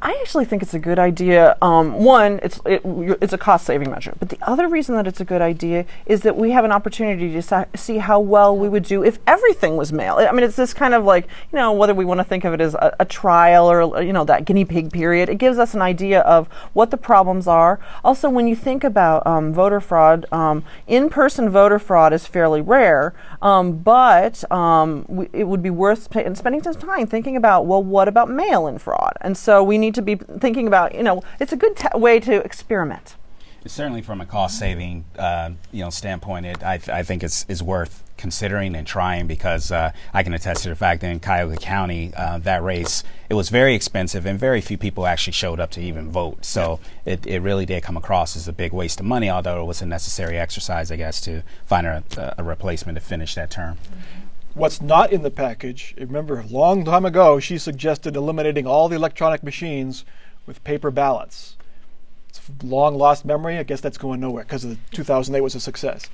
I 0.00 0.16
actually 0.20 0.44
think 0.44 0.62
it's 0.62 0.74
a 0.74 0.78
good 0.78 0.98
idea. 0.98 1.56
Um, 1.60 2.04
one, 2.04 2.38
it's 2.42 2.60
it, 2.64 2.82
it's 3.20 3.32
a 3.32 3.38
cost 3.38 3.66
saving 3.66 3.90
measure, 3.90 4.14
but 4.18 4.28
the 4.28 4.38
other 4.42 4.68
reason 4.68 4.94
that 4.94 5.06
it's 5.06 5.20
a 5.20 5.24
good 5.24 5.42
idea 5.42 5.86
is 6.06 6.20
that 6.20 6.36
we 6.36 6.52
have 6.52 6.64
an 6.64 6.70
opportunity 6.70 7.32
to 7.32 7.42
sa- 7.42 7.64
see 7.74 7.98
how 7.98 8.20
well 8.20 8.56
we 8.56 8.68
would 8.68 8.84
do 8.84 9.02
if 9.02 9.18
everything 9.26 9.76
was 9.76 9.92
mail. 9.92 10.16
I 10.18 10.30
mean, 10.30 10.44
it's 10.44 10.56
this 10.56 10.72
kind 10.72 10.94
of 10.94 11.04
like 11.04 11.26
you 11.52 11.56
know 11.56 11.72
whether 11.72 11.94
we 11.94 12.04
want 12.04 12.18
to 12.18 12.24
think 12.24 12.44
of 12.44 12.54
it 12.54 12.60
as 12.60 12.74
a, 12.74 12.94
a 13.00 13.04
trial 13.04 13.68
or 13.68 14.00
you 14.00 14.12
know 14.12 14.24
that 14.24 14.44
guinea 14.44 14.64
pig 14.64 14.92
period. 14.92 15.28
It 15.28 15.38
gives 15.38 15.58
us 15.58 15.74
an 15.74 15.82
idea 15.82 16.20
of 16.20 16.46
what 16.74 16.92
the 16.92 16.96
problems 16.96 17.48
are. 17.48 17.80
Also, 18.04 18.30
when 18.30 18.46
you 18.46 18.54
think 18.54 18.84
about 18.84 19.26
um, 19.26 19.52
voter 19.52 19.80
fraud, 19.80 20.26
um, 20.30 20.64
in 20.86 21.08
person 21.08 21.50
voter 21.50 21.80
fraud 21.80 22.12
is 22.12 22.24
fairly 22.24 22.60
rare, 22.60 23.14
um, 23.42 23.78
but 23.78 24.48
um, 24.52 25.28
it 25.32 25.48
would 25.48 25.62
be 25.62 25.70
worth 25.70 26.04
sp- 26.06 26.30
spending 26.34 26.62
some 26.62 26.74
time 26.74 27.06
thinking 27.06 27.36
about 27.36 27.66
well, 27.66 27.82
what 27.82 28.06
about 28.06 28.30
mail 28.30 28.68
in 28.68 28.78
fraud? 28.78 29.14
And 29.20 29.36
so 29.36 29.62
we 29.64 29.76
need 29.76 29.87
to 29.92 30.02
be 30.02 30.16
thinking 30.16 30.66
about, 30.66 30.94
you 30.94 31.02
know, 31.02 31.22
it's 31.40 31.52
a 31.52 31.56
good 31.56 31.76
t- 31.76 31.88
way 31.94 32.20
to 32.20 32.36
experiment. 32.44 33.16
Certainly, 33.66 34.02
from 34.02 34.20
a 34.20 34.26
cost 34.26 34.58
saving 34.58 35.04
uh, 35.18 35.50
you 35.72 35.84
know 35.84 35.90
standpoint, 35.90 36.46
it 36.46 36.64
I, 36.64 36.78
th- 36.78 36.88
I 36.88 37.02
think 37.02 37.22
it's 37.22 37.44
is 37.48 37.62
worth 37.62 38.02
considering 38.16 38.74
and 38.74 38.86
trying 38.86 39.26
because 39.26 39.70
uh, 39.70 39.92
I 40.14 40.22
can 40.22 40.32
attest 40.32 40.62
to 40.62 40.70
the 40.70 40.76
fact 40.76 41.02
that 41.02 41.10
in 41.10 41.20
Cuyahoga 41.20 41.56
County, 41.56 42.12
uh, 42.16 42.38
that 42.38 42.62
race 42.62 43.02
it 43.28 43.34
was 43.34 43.50
very 43.50 43.74
expensive 43.74 44.24
and 44.24 44.38
very 44.38 44.60
few 44.60 44.78
people 44.78 45.06
actually 45.06 45.34
showed 45.34 45.60
up 45.60 45.70
to 45.72 45.80
even 45.80 46.10
vote. 46.10 46.44
So 46.44 46.80
it, 47.04 47.26
it 47.26 47.40
really 47.40 47.66
did 47.66 47.82
come 47.82 47.96
across 47.96 48.36
as 48.36 48.48
a 48.48 48.52
big 48.52 48.72
waste 48.72 49.00
of 49.00 49.06
money, 49.06 49.28
although 49.28 49.60
it 49.60 49.66
was 49.66 49.82
a 49.82 49.86
necessary 49.86 50.38
exercise, 50.38 50.90
I 50.90 50.96
guess, 50.96 51.20
to 51.22 51.42
find 51.66 51.86
a, 51.86 52.34
a 52.38 52.42
replacement 52.42 52.96
to 52.96 53.00
finish 53.00 53.34
that 53.34 53.50
term. 53.50 53.76
What's 54.58 54.82
not 54.82 55.12
in 55.12 55.22
the 55.22 55.30
package? 55.30 55.94
Remember, 55.96 56.40
a 56.40 56.46
long 56.46 56.84
time 56.84 57.04
ago, 57.04 57.38
she 57.38 57.58
suggested 57.58 58.16
eliminating 58.16 58.66
all 58.66 58.88
the 58.88 58.96
electronic 58.96 59.44
machines 59.44 60.04
with 60.46 60.64
paper 60.64 60.90
ballots. 60.90 61.56
It's 62.28 62.40
a 62.48 62.66
long 62.66 62.96
lost 62.96 63.24
memory. 63.24 63.56
I 63.56 63.62
guess 63.62 63.80
that's 63.80 63.98
going 63.98 64.18
nowhere 64.18 64.42
because 64.42 64.64
the 64.64 64.76
2008 64.90 65.40
was 65.42 65.54
a 65.54 65.60
success. 65.60 66.10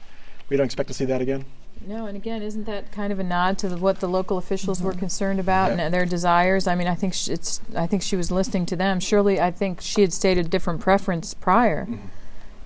We 0.50 0.58
don't 0.58 0.66
expect 0.66 0.88
to 0.88 0.94
see 0.94 1.06
that 1.06 1.22
again. 1.22 1.46
No, 1.86 2.04
and 2.04 2.18
again, 2.18 2.42
isn't 2.42 2.64
that 2.64 2.92
kind 2.92 3.14
of 3.14 3.18
a 3.18 3.24
nod 3.24 3.56
to 3.58 3.68
the, 3.68 3.78
what 3.78 4.00
the 4.00 4.08
local 4.08 4.36
officials 4.36 4.82
were 4.82 4.92
mm-hmm. 4.92 5.00
concerned 5.00 5.40
about 5.40 5.70
Yeah. 5.70 5.84
and 5.84 5.94
their 5.94 6.04
desires? 6.04 6.66
I 6.66 6.74
mean, 6.74 6.86
I 6.86 6.94
think 6.94 7.14
sh- 7.14 7.28
it's. 7.28 7.62
I 7.74 7.86
think 7.86 8.02
she 8.02 8.14
was 8.14 8.30
listening 8.30 8.66
to 8.66 8.76
them. 8.76 9.00
Surely, 9.00 9.40
I 9.40 9.50
think 9.52 9.80
she 9.80 10.02
had 10.02 10.12
stated 10.12 10.46
a 10.46 10.48
different 10.50 10.80
preference 10.80 11.32
prior, 11.32 11.86
mm-hmm. 11.86 12.06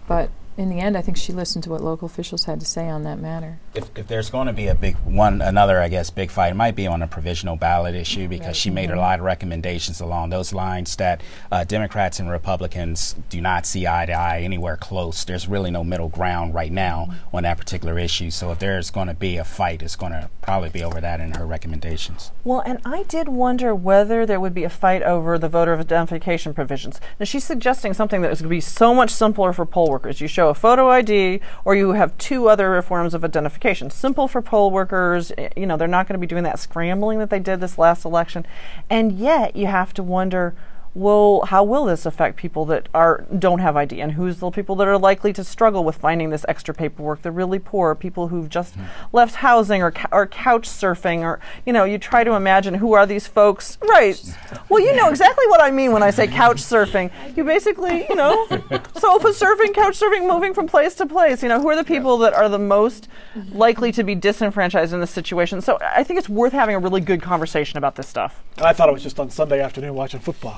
but 0.08 0.30
in 0.58 0.70
the 0.70 0.80
end, 0.80 0.96
I 0.96 1.02
think 1.02 1.16
she 1.16 1.32
listened 1.32 1.62
to 1.64 1.70
what 1.70 1.80
local 1.82 2.06
officials 2.06 2.44
had 2.44 2.58
to 2.58 2.66
say 2.66 2.88
on 2.88 3.04
that 3.04 3.20
matter. 3.20 3.60
If, 3.74 3.96
if 3.96 4.08
there's 4.08 4.28
going 4.28 4.48
to 4.48 4.52
be 4.52 4.66
a 4.66 4.74
big 4.74 4.96
one, 5.04 5.40
another, 5.40 5.80
I 5.80 5.88
guess, 5.88 6.10
big 6.10 6.32
fight, 6.32 6.50
it 6.50 6.56
might 6.56 6.74
be 6.74 6.88
on 6.88 7.00
a 7.00 7.06
provisional 7.06 7.54
ballot 7.54 7.94
issue 7.94 8.26
because 8.26 8.56
she 8.56 8.68
made 8.68 8.90
a 8.90 8.96
lot 8.96 9.20
of 9.20 9.24
recommendations 9.24 10.00
along 10.00 10.30
those 10.30 10.52
lines 10.52 10.96
that 10.96 11.22
uh, 11.52 11.62
Democrats 11.62 12.18
and 12.18 12.28
Republicans 12.28 13.14
do 13.30 13.40
not 13.40 13.66
see 13.66 13.86
eye 13.86 14.06
to 14.06 14.12
eye 14.12 14.40
anywhere 14.40 14.76
close. 14.76 15.24
There's 15.24 15.46
really 15.46 15.70
no 15.70 15.84
middle 15.84 16.08
ground 16.08 16.54
right 16.54 16.72
now 16.72 17.14
on 17.32 17.44
that 17.44 17.56
particular 17.56 17.96
issue. 17.96 18.32
So 18.32 18.50
if 18.50 18.58
there's 18.58 18.90
going 18.90 19.06
to 19.06 19.14
be 19.14 19.36
a 19.36 19.44
fight, 19.44 19.80
it's 19.80 19.94
going 19.94 20.12
to 20.12 20.28
probably 20.42 20.70
be 20.70 20.82
over 20.82 21.00
that 21.00 21.20
in 21.20 21.34
her 21.34 21.46
recommendations. 21.46 22.32
Well, 22.42 22.60
and 22.66 22.80
I 22.84 23.04
did 23.04 23.28
wonder 23.28 23.76
whether 23.76 24.26
there 24.26 24.40
would 24.40 24.54
be 24.54 24.64
a 24.64 24.70
fight 24.70 25.04
over 25.04 25.38
the 25.38 25.48
voter 25.48 25.76
identification 25.76 26.52
provisions. 26.52 27.00
Now, 27.20 27.26
she's 27.26 27.44
suggesting 27.44 27.94
something 27.94 28.22
that 28.22 28.32
is 28.32 28.40
going 28.40 28.48
to 28.48 28.56
be 28.56 28.60
so 28.60 28.92
much 28.92 29.10
simpler 29.10 29.52
for 29.52 29.64
poll 29.64 29.88
workers. 29.88 30.20
You 30.20 30.26
show 30.26 30.47
a 30.48 30.54
photo 30.54 30.88
ID, 30.88 31.40
or 31.64 31.74
you 31.74 31.92
have 31.92 32.16
two 32.18 32.48
other 32.48 32.80
forms 32.82 33.14
of 33.14 33.24
identification. 33.24 33.90
Simple 33.90 34.28
for 34.28 34.42
poll 34.42 34.70
workers. 34.70 35.32
eh, 35.38 35.48
You 35.56 35.66
know, 35.66 35.76
they're 35.76 35.88
not 35.88 36.06
going 36.06 36.14
to 36.14 36.18
be 36.20 36.26
doing 36.26 36.44
that 36.44 36.58
scrambling 36.58 37.18
that 37.18 37.30
they 37.30 37.38
did 37.40 37.60
this 37.60 37.78
last 37.78 38.04
election. 38.04 38.46
And 38.90 39.12
yet, 39.12 39.56
you 39.56 39.66
have 39.66 39.94
to 39.94 40.02
wonder 40.02 40.54
will 40.98 41.44
how 41.46 41.62
will 41.64 41.84
this 41.84 42.04
affect 42.04 42.36
people 42.36 42.64
that 42.66 42.88
are 42.92 43.24
don't 43.38 43.60
have 43.60 43.76
ID 43.76 44.00
and 44.00 44.12
who's 44.12 44.38
the 44.38 44.50
people 44.50 44.74
that 44.76 44.88
are 44.88 44.98
likely 44.98 45.32
to 45.32 45.44
struggle 45.44 45.84
with 45.84 45.96
finding 45.96 46.30
this 46.30 46.44
extra 46.48 46.74
paperwork? 46.74 47.22
The 47.22 47.30
really 47.30 47.58
poor, 47.58 47.94
people 47.94 48.28
who've 48.28 48.48
just 48.48 48.76
mm-hmm. 48.76 48.86
left 49.12 49.36
housing 49.36 49.82
or 49.82 49.92
or 50.12 50.26
couch 50.26 50.68
surfing 50.68 51.20
or 51.20 51.40
you 51.64 51.72
know, 51.72 51.84
you 51.84 51.98
try 51.98 52.24
to 52.24 52.32
imagine 52.32 52.74
who 52.74 52.92
are 52.94 53.06
these 53.06 53.26
folks. 53.26 53.78
Right. 53.82 54.20
Well, 54.68 54.80
you 54.80 54.94
know 54.94 55.08
exactly 55.08 55.46
what 55.46 55.62
I 55.62 55.70
mean 55.70 55.92
when 55.92 56.02
I 56.02 56.10
say 56.10 56.26
couch 56.26 56.58
surfing. 56.58 57.10
You 57.36 57.44
basically, 57.44 58.04
you 58.08 58.16
know, 58.16 58.46
sofa 58.96 59.28
surfing, 59.28 59.74
couch 59.74 59.98
surfing, 59.98 60.26
moving 60.26 60.54
from 60.54 60.66
place 60.66 60.94
to 60.96 61.06
place. 61.06 61.42
You 61.42 61.48
know, 61.48 61.60
who 61.60 61.68
are 61.68 61.76
the 61.76 61.84
people 61.84 62.18
that 62.18 62.34
are 62.34 62.48
the 62.48 62.58
most 62.58 63.08
likely 63.52 63.92
to 63.92 64.02
be 64.02 64.14
disenfranchised 64.14 64.92
in 64.92 65.00
this 65.00 65.10
situation? 65.10 65.60
So 65.60 65.78
I 65.80 66.02
think 66.02 66.18
it's 66.18 66.28
worth 66.28 66.52
having 66.52 66.74
a 66.74 66.78
really 66.78 67.00
good 67.00 67.22
conversation 67.22 67.78
about 67.78 67.94
this 67.96 68.08
stuff. 68.08 68.42
I 68.58 68.72
thought 68.72 68.88
it 68.88 68.92
was 68.92 69.02
just 69.02 69.20
on 69.20 69.30
Sunday 69.30 69.60
afternoon 69.60 69.94
watching 69.94 70.20
football. 70.20 70.54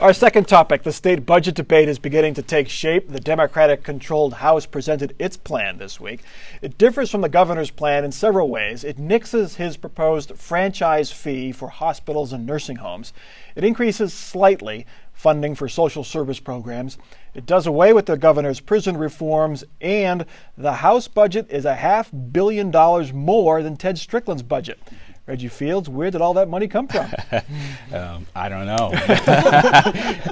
Our 0.00 0.12
second 0.12 0.48
topic 0.48 0.82
the 0.82 0.92
state 0.92 1.26
budget 1.26 1.54
debate 1.54 1.88
is 1.88 1.98
beginning 1.98 2.34
to 2.34 2.42
take 2.42 2.68
shape. 2.68 3.08
The 3.08 3.20
Democratic 3.20 3.82
controlled 3.82 4.34
House 4.34 4.66
presented 4.66 5.14
its 5.18 5.36
plan 5.36 5.78
this 5.78 6.00
week. 6.00 6.22
It 6.62 6.78
differs 6.78 7.10
from 7.10 7.20
the 7.20 7.28
governor's 7.28 7.70
plan 7.70 8.04
in 8.04 8.12
several 8.12 8.48
ways. 8.48 8.84
It 8.84 8.98
nixes 8.98 9.56
his 9.56 9.76
proposed 9.76 10.36
franchise 10.36 11.12
fee 11.12 11.52
for 11.52 11.68
hospitals 11.68 12.32
and 12.32 12.46
nursing 12.46 12.76
homes, 12.76 13.12
it 13.54 13.64
increases 13.64 14.12
slightly 14.12 14.86
funding 15.12 15.54
for 15.54 15.68
social 15.68 16.04
service 16.04 16.40
programs. 16.40 16.98
It 17.34 17.46
does 17.46 17.66
away 17.66 17.92
with 17.92 18.06
the 18.06 18.16
governor's 18.16 18.60
prison 18.60 18.96
reforms, 18.96 19.64
and 19.80 20.24
the 20.56 20.74
House 20.74 21.06
budget 21.06 21.46
is 21.50 21.64
a 21.64 21.74
half 21.74 22.10
billion 22.32 22.70
dollars 22.70 23.12
more 23.12 23.62
than 23.62 23.76
Ted 23.76 23.98
Strickland's 23.98 24.42
budget. 24.42 24.80
Reggie 25.26 25.48
Fields, 25.48 25.88
where 25.88 26.10
did 26.10 26.20
all 26.20 26.34
that 26.34 26.48
money 26.48 26.66
come 26.66 26.88
from? 26.88 27.06
um, 27.92 28.26
I 28.34 28.48
don't 28.48 28.66
know. 28.66 28.90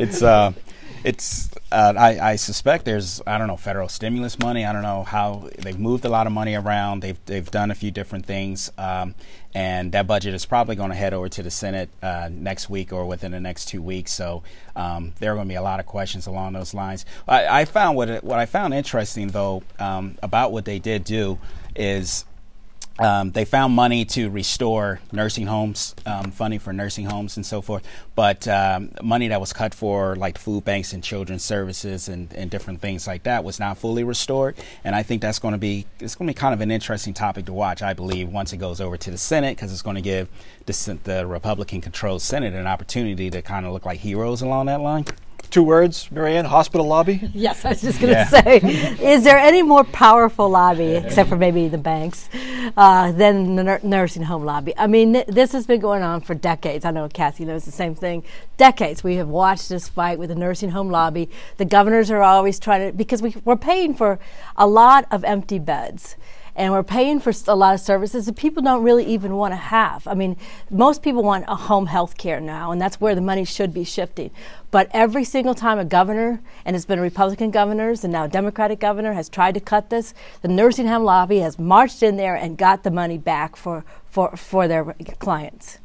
it's 0.01 0.21
uh, 0.21 0.53
it's 1.05 1.49
uh, 1.73 1.95
I, 1.97 2.33
I, 2.33 2.37
suspect 2.37 2.85
there's 2.85 3.23
I 3.27 3.39
don't 3.39 3.47
know 3.47 3.57
federal 3.57 3.89
stimulus 3.89 4.39
money. 4.39 4.65
I 4.65 4.73
don't 4.73 4.83
know 4.83 5.05
how 5.05 5.49
they've 5.59 5.79
moved 5.79 6.05
a 6.05 6.09
lot 6.09 6.27
of 6.27 6.33
money 6.33 6.55
around. 6.55 7.01
They've 7.01 7.19
they've 7.27 7.49
done 7.51 7.71
a 7.71 7.75
few 7.75 7.91
different 7.91 8.27
things, 8.27 8.73
um, 8.77 9.15
and 9.55 9.93
that 9.93 10.09
budget 10.09 10.35
is 10.35 10.45
probably 10.45 10.75
going 10.75 10.91
to 10.91 10.97
head 10.97 11.15
over 11.15 11.29
to 11.29 11.43
the 11.43 11.51
Senate 11.51 11.89
uh, 12.03 12.29
next 12.31 12.69
week 12.69 12.93
or 12.93 13.07
within 13.07 13.31
the 13.31 13.41
next 13.41 13.67
two 13.67 13.81
weeks. 13.81 14.13
So 14.13 14.43
um, 14.75 15.15
there 15.21 15.33
are 15.33 15.37
going 15.37 15.47
to 15.47 15.53
be 15.53 15.57
a 15.57 15.63
lot 15.63 15.81
of 15.81 15.87
questions 15.87 16.27
along 16.27 16.53
those 16.53 16.75
lines. 16.75 17.07
I, 17.29 17.61
I 17.61 17.65
found 17.65 17.97
what 17.97 18.11
it, 18.11 18.25
what 18.25 18.39
I 18.39 18.47
found 18.47 18.75
interesting 18.75 19.29
though 19.29 19.63
um, 19.79 20.19
about 20.23 20.51
what 20.51 20.65
they 20.65 20.81
did 20.81 21.05
do 21.05 21.39
is 21.77 22.25
um, 23.01 23.31
they 23.33 23.45
found 23.45 23.75
money 23.75 24.05
to 24.05 24.29
restore 24.29 25.01
nursing 25.11 25.47
homes, 25.47 25.95
um, 26.07 26.31
funding 26.31 26.61
for 26.61 26.73
nursing 26.73 27.07
homes 27.07 27.37
and 27.37 27.47
so 27.47 27.63
forth, 27.63 27.83
but 28.15 28.47
um, 28.47 28.93
money 29.03 29.29
that 29.29 29.41
was 29.41 29.53
cut 29.53 29.75
for 29.75 30.17
like 30.17 30.37
food 30.37 30.65
banks 30.65 30.93
and 30.93 31.03
children's 31.03 31.43
services 31.43 32.09
and, 32.09 32.33
and 32.35 32.51
different 32.51 32.81
things 32.81 33.07
like 33.07 33.23
that 33.23 33.43
was 33.43 33.59
not 33.59 33.79
fully 33.79 34.05
restored. 34.05 34.55
And 34.85 34.95
I 34.95 35.03
think 35.03 35.23
that's 35.23 35.39
going 35.39 35.53
to 35.53 35.59
be 35.59 35.87
it's 35.99 36.15
going 36.15 36.29
to 36.29 36.35
be 36.35 36.39
kind 36.39 36.53
of 36.53 36.61
an 36.61 36.71
interesting 36.71 37.15
topic 37.15 37.47
to 37.47 37.53
watch. 37.53 37.83
I 37.83 37.95
believe 37.95 38.29
once 38.29 38.53
it 38.53 38.59
goes 38.59 38.81
over 38.81 38.97
to 38.99 39.11
the 39.11 39.19
Senate 39.19 39.57
because 39.57 39.73
it's 39.73 39.83
going 39.83 39.97
to 39.97 40.03
give 40.03 40.29
the, 40.67 40.99
the 41.05 41.27
Republican-controlled 41.27 42.23
Senate 42.23 42.55
an 42.55 42.67
opportunity 42.67 43.31
to 43.31 43.43
kind 43.43 43.65
of 43.65 43.73
look 43.73 43.87
like 43.87 44.01
heroes 44.01 44.43
along 44.43 44.67
that 44.67 44.81
line. 44.81 45.07
Two 45.51 45.65
words, 45.65 46.09
Marianne, 46.13 46.45
hospital 46.45 46.87
lobby? 46.87 47.29
Yes, 47.35 47.65
I 47.65 47.71
was 47.71 47.81
just 47.83 48.01
going 48.01 48.15
to 48.15 48.21
yeah. 48.21 48.29
say, 48.29 48.59
is 49.03 49.25
there 49.25 49.37
any 49.37 49.63
more 49.63 49.83
powerful 49.83 50.49
lobby, 50.49 50.93
except 50.93 51.29
for 51.29 51.35
maybe 51.35 51.67
the 51.67 51.77
banks, 51.77 52.29
uh, 52.77 53.11
than 53.11 53.57
the 53.57 53.65
nur- 53.65 53.81
nursing 53.83 54.23
home 54.23 54.45
lobby? 54.45 54.73
I 54.79 54.87
mean, 54.87 55.13
th- 55.15 55.27
this 55.27 55.51
has 55.51 55.67
been 55.67 55.81
going 55.81 56.05
on 56.05 56.21
for 56.21 56.35
decades. 56.35 56.85
I 56.85 56.93
know 56.93 57.09
Kathy 57.09 57.45
knows 57.45 57.65
the 57.65 57.73
same 57.73 57.97
thing. 57.97 58.23
Decades. 58.59 59.03
We 59.03 59.17
have 59.17 59.27
watched 59.27 59.69
this 59.69 59.89
fight 59.89 60.21
with 60.21 60.29
the 60.29 60.37
nursing 60.37 60.71
home 60.71 60.89
lobby. 60.89 61.29
The 61.57 61.65
governors 61.65 62.13
are 62.13 62.23
always 62.23 62.61
trying 62.61 62.89
to, 62.89 62.97
because 62.97 63.21
we, 63.21 63.35
we're 63.45 63.57
paying 63.57 63.93
for 63.93 64.21
a 64.57 64.69
lot 64.69 65.07
of 65.11 65.25
empty 65.25 65.59
beds 65.59 66.15
and 66.57 66.73
we're 66.73 66.83
paying 66.83 67.21
for 67.21 67.33
a 67.47 67.55
lot 67.55 67.75
of 67.75 67.81
services 67.81 68.27
that 68.27 68.37
people 68.37 68.63
don't 68.63 68.83
really 68.83 69.05
even 69.07 69.37
want 69.37 69.53
to 69.53 69.57
have. 69.57 70.07
I 70.07 70.15
mean, 70.15 70.37
most 70.71 71.03
people 71.03 71.23
want 71.23 71.45
a 71.49 71.55
home 71.55 71.87
health 71.87 72.17
care 72.17 72.41
now, 72.41 72.73
and 72.73 72.81
that's 72.81 73.01
where 73.01 73.15
the 73.15 73.21
money 73.21 73.45
should 73.45 73.73
be 73.73 73.85
shifting. 73.85 74.31
But 74.71 74.89
every 74.93 75.25
single 75.25 75.55
time 75.55 75.79
a 75.79 75.85
governor, 75.85 76.41
and 76.65 76.77
it's 76.77 76.85
been 76.85 77.01
Republican 77.01 77.51
governors 77.51 78.05
and 78.05 78.13
now 78.13 78.25
a 78.25 78.29
Democratic 78.29 78.81
governor, 78.81 79.13
has 79.13 79.29
tried 79.29 79.55
to 79.55 79.61
cut 79.61 79.91
this, 79.91 80.15
the 80.43 80.49
nursing 80.49 80.87
home 80.87 81.05
lobby 81.05 81.39
has 81.39 81.59
marched 81.59 82.03
in 82.03 82.17
there 82.17 82.35
and 82.35 82.57
got 82.57 82.83
the 82.83 82.91
money 82.91 83.19
back 83.19 83.57
for, 83.57 83.85
for, 84.09 84.37
for 84.37 84.69
their 84.69 84.95
clients. 85.19 85.79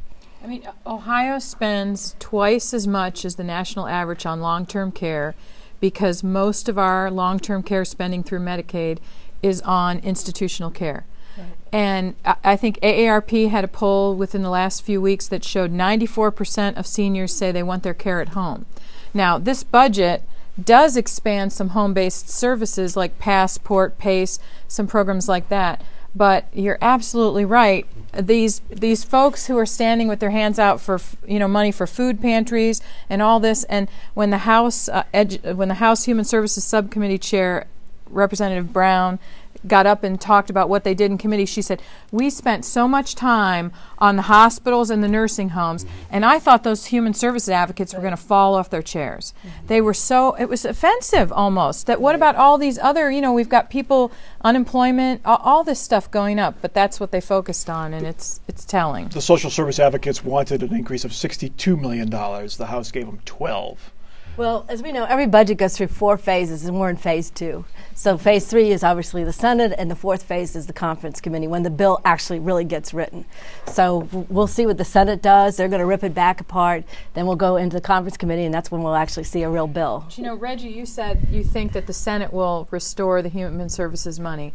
I 0.43 0.47
mean, 0.47 0.67
Ohio 0.85 1.39
spends 1.39 2.15
twice 2.19 2.71
as 2.71 2.85
much 2.85 3.25
as 3.25 3.35
the 3.35 3.43
national 3.43 3.87
average 3.87 4.27
on 4.27 4.41
long 4.41 4.67
term 4.67 4.91
care 4.91 5.33
because 5.79 6.23
most 6.23 6.69
of 6.69 6.77
our 6.77 7.09
long 7.09 7.39
term 7.39 7.63
care 7.63 7.83
spending 7.83 8.23
through 8.23 8.39
Medicaid 8.39 8.99
is 9.45 9.61
on 9.61 9.99
institutional 9.99 10.71
care. 10.71 11.05
Right. 11.37 11.47
And 11.71 12.15
I, 12.25 12.35
I 12.43 12.55
think 12.55 12.79
AARP 12.81 13.49
had 13.49 13.63
a 13.63 13.67
poll 13.69 14.15
within 14.15 14.41
the 14.41 14.49
last 14.49 14.83
few 14.83 15.01
weeks 15.01 15.27
that 15.27 15.43
showed 15.43 15.71
94% 15.71 16.75
of 16.75 16.87
seniors 16.87 17.33
say 17.33 17.51
they 17.51 17.63
want 17.63 17.83
their 17.83 17.93
care 17.93 18.21
at 18.21 18.29
home. 18.29 18.65
Now, 19.13 19.37
this 19.37 19.63
budget 19.63 20.23
does 20.61 20.97
expand 20.97 21.53
some 21.53 21.69
home 21.69 21.93
based 21.93 22.29
services 22.29 22.97
like 22.97 23.19
Passport, 23.19 23.97
PACE, 23.97 24.39
some 24.67 24.87
programs 24.87 25.27
like 25.27 25.49
that. 25.49 25.83
But 26.15 26.47
you're 26.53 26.77
absolutely 26.81 27.43
right. 27.43 27.85
These 28.13 28.61
these 28.69 29.03
folks 29.03 29.47
who 29.47 29.57
are 29.57 29.65
standing 29.65 30.07
with 30.07 30.21
their 30.21 30.29
hands 30.29 30.57
out 30.57 30.79
for 30.79 31.01
you 31.27 31.39
know 31.39 31.49
money 31.49 31.73
for 31.73 31.85
food 31.85 32.21
pantries 32.21 32.81
and 33.09 33.21
all 33.21 33.41
this, 33.41 33.65
and 33.65 33.89
when 34.13 34.29
the 34.29 34.39
House 34.39 34.87
uh, 34.87 35.03
edu- 35.13 35.55
when 35.55 35.67
the 35.67 35.75
House 35.75 36.05
Human 36.05 36.23
Services 36.23 36.63
Subcommittee 36.63 37.17
Chair 37.17 37.67
Representative 38.09 38.71
Brown 38.71 39.19
got 39.67 39.85
up 39.85 40.03
and 40.03 40.19
talked 40.19 40.49
about 40.49 40.69
what 40.69 40.83
they 40.83 40.93
did 40.93 41.11
in 41.11 41.17
committee, 41.17 41.45
she 41.45 41.61
said, 41.61 41.81
We 42.11 42.29
spent 42.29 42.65
so 42.65 42.87
much 42.87 43.15
time 43.15 43.71
on 43.97 44.15
the 44.15 44.23
hospitals 44.23 44.89
and 44.89 45.03
the 45.03 45.07
nursing 45.07 45.49
homes, 45.49 45.85
mm-hmm. 45.85 45.93
and 46.11 46.25
I 46.25 46.39
thought 46.39 46.63
those 46.63 46.85
human 46.87 47.13
services 47.13 47.49
advocates 47.49 47.93
were 47.93 48.01
going 48.01 48.11
to 48.11 48.17
fall 48.17 48.55
off 48.55 48.69
their 48.69 48.81
chairs. 48.81 49.33
Mm-hmm. 49.39 49.67
They 49.67 49.81
were 49.81 49.93
so, 49.93 50.35
it 50.35 50.45
was 50.45 50.65
offensive 50.65 51.31
almost. 51.31 51.87
That 51.87 52.01
what 52.01 52.15
about 52.15 52.35
all 52.35 52.57
these 52.57 52.77
other, 52.79 53.09
you 53.09 53.21
know, 53.21 53.33
we've 53.33 53.49
got 53.49 53.69
people, 53.69 54.11
unemployment, 54.41 55.21
all, 55.25 55.41
all 55.43 55.63
this 55.63 55.79
stuff 55.79 56.09
going 56.11 56.39
up, 56.39 56.55
but 56.61 56.73
that's 56.73 56.99
what 56.99 57.11
they 57.11 57.21
focused 57.21 57.69
on, 57.69 57.93
and 57.93 58.05
it's, 58.05 58.39
it's 58.47 58.65
telling. 58.65 59.09
The 59.09 59.21
social 59.21 59.49
service 59.49 59.79
advocates 59.79 60.23
wanted 60.23 60.63
an 60.63 60.73
increase 60.73 61.05
of 61.05 61.11
$62 61.11 61.79
million. 61.79 62.09
The 62.09 62.67
House 62.67 62.91
gave 62.91 63.05
them 63.05 63.19
12. 63.25 63.91
Well, 64.37 64.65
as 64.67 64.83
we 64.83 64.91
know, 64.91 65.05
every 65.05 65.27
budget 65.27 65.57
goes 65.57 65.77
through 65.77 65.87
four 65.87 66.17
phases, 66.17 66.65
and 66.65 66.77
we're 66.77 66.89
in 66.89 66.97
phase 66.97 67.29
two. 67.29 67.63
So, 67.93 68.17
phase 68.17 68.45
three 68.45 68.71
is 68.71 68.83
obviously 68.83 69.23
the 69.23 69.31
Senate, 69.31 69.73
and 69.77 69.89
the 69.89 69.95
fourth 69.95 70.23
phase 70.23 70.57
is 70.57 70.67
the 70.67 70.73
conference 70.73 71.21
committee 71.21 71.47
when 71.47 71.63
the 71.63 71.69
bill 71.69 72.01
actually 72.03 72.39
really 72.39 72.65
gets 72.65 72.93
written. 72.93 73.23
So, 73.67 74.09
we'll 74.27 74.47
see 74.47 74.65
what 74.65 74.77
the 74.77 74.83
Senate 74.83 75.21
does. 75.21 75.55
They're 75.55 75.69
going 75.69 75.79
to 75.79 75.85
rip 75.85 76.03
it 76.03 76.13
back 76.13 76.41
apart. 76.41 76.83
Then 77.13 77.27
we'll 77.27 77.37
go 77.37 77.55
into 77.55 77.77
the 77.77 77.81
conference 77.81 78.17
committee, 78.17 78.43
and 78.43 78.53
that's 78.53 78.69
when 78.69 78.83
we'll 78.83 78.95
actually 78.95 79.23
see 79.23 79.43
a 79.43 79.49
real 79.49 79.67
bill. 79.67 80.05
You 80.17 80.23
know, 80.23 80.35
Reggie, 80.35 80.67
you 80.67 80.85
said 80.85 81.25
you 81.31 81.41
think 81.41 81.71
that 81.71 81.87
the 81.87 81.93
Senate 81.93 82.33
will 82.33 82.67
restore 82.71 83.21
the 83.21 83.29
human 83.29 83.69
services 83.69 84.19
money. 84.19 84.53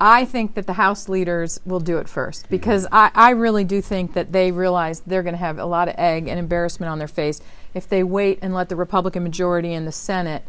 I 0.00 0.24
think 0.24 0.54
that 0.54 0.66
the 0.66 0.72
House 0.72 1.10
leaders 1.10 1.60
will 1.66 1.78
do 1.78 1.98
it 1.98 2.08
first 2.08 2.48
because 2.48 2.86
I, 2.90 3.10
I 3.14 3.30
really 3.30 3.64
do 3.64 3.82
think 3.82 4.14
that 4.14 4.32
they 4.32 4.50
realize 4.50 5.00
they're 5.00 5.22
going 5.22 5.34
to 5.34 5.38
have 5.38 5.58
a 5.58 5.66
lot 5.66 5.88
of 5.88 5.94
egg 5.98 6.26
and 6.26 6.38
embarrassment 6.38 6.90
on 6.90 6.98
their 6.98 7.06
face 7.08 7.42
if 7.74 7.86
they 7.86 8.02
wait 8.02 8.38
and 8.40 8.54
let 8.54 8.70
the 8.70 8.76
Republican 8.76 9.22
majority 9.22 9.74
in 9.74 9.84
the 9.84 9.92
Senate 9.92 10.42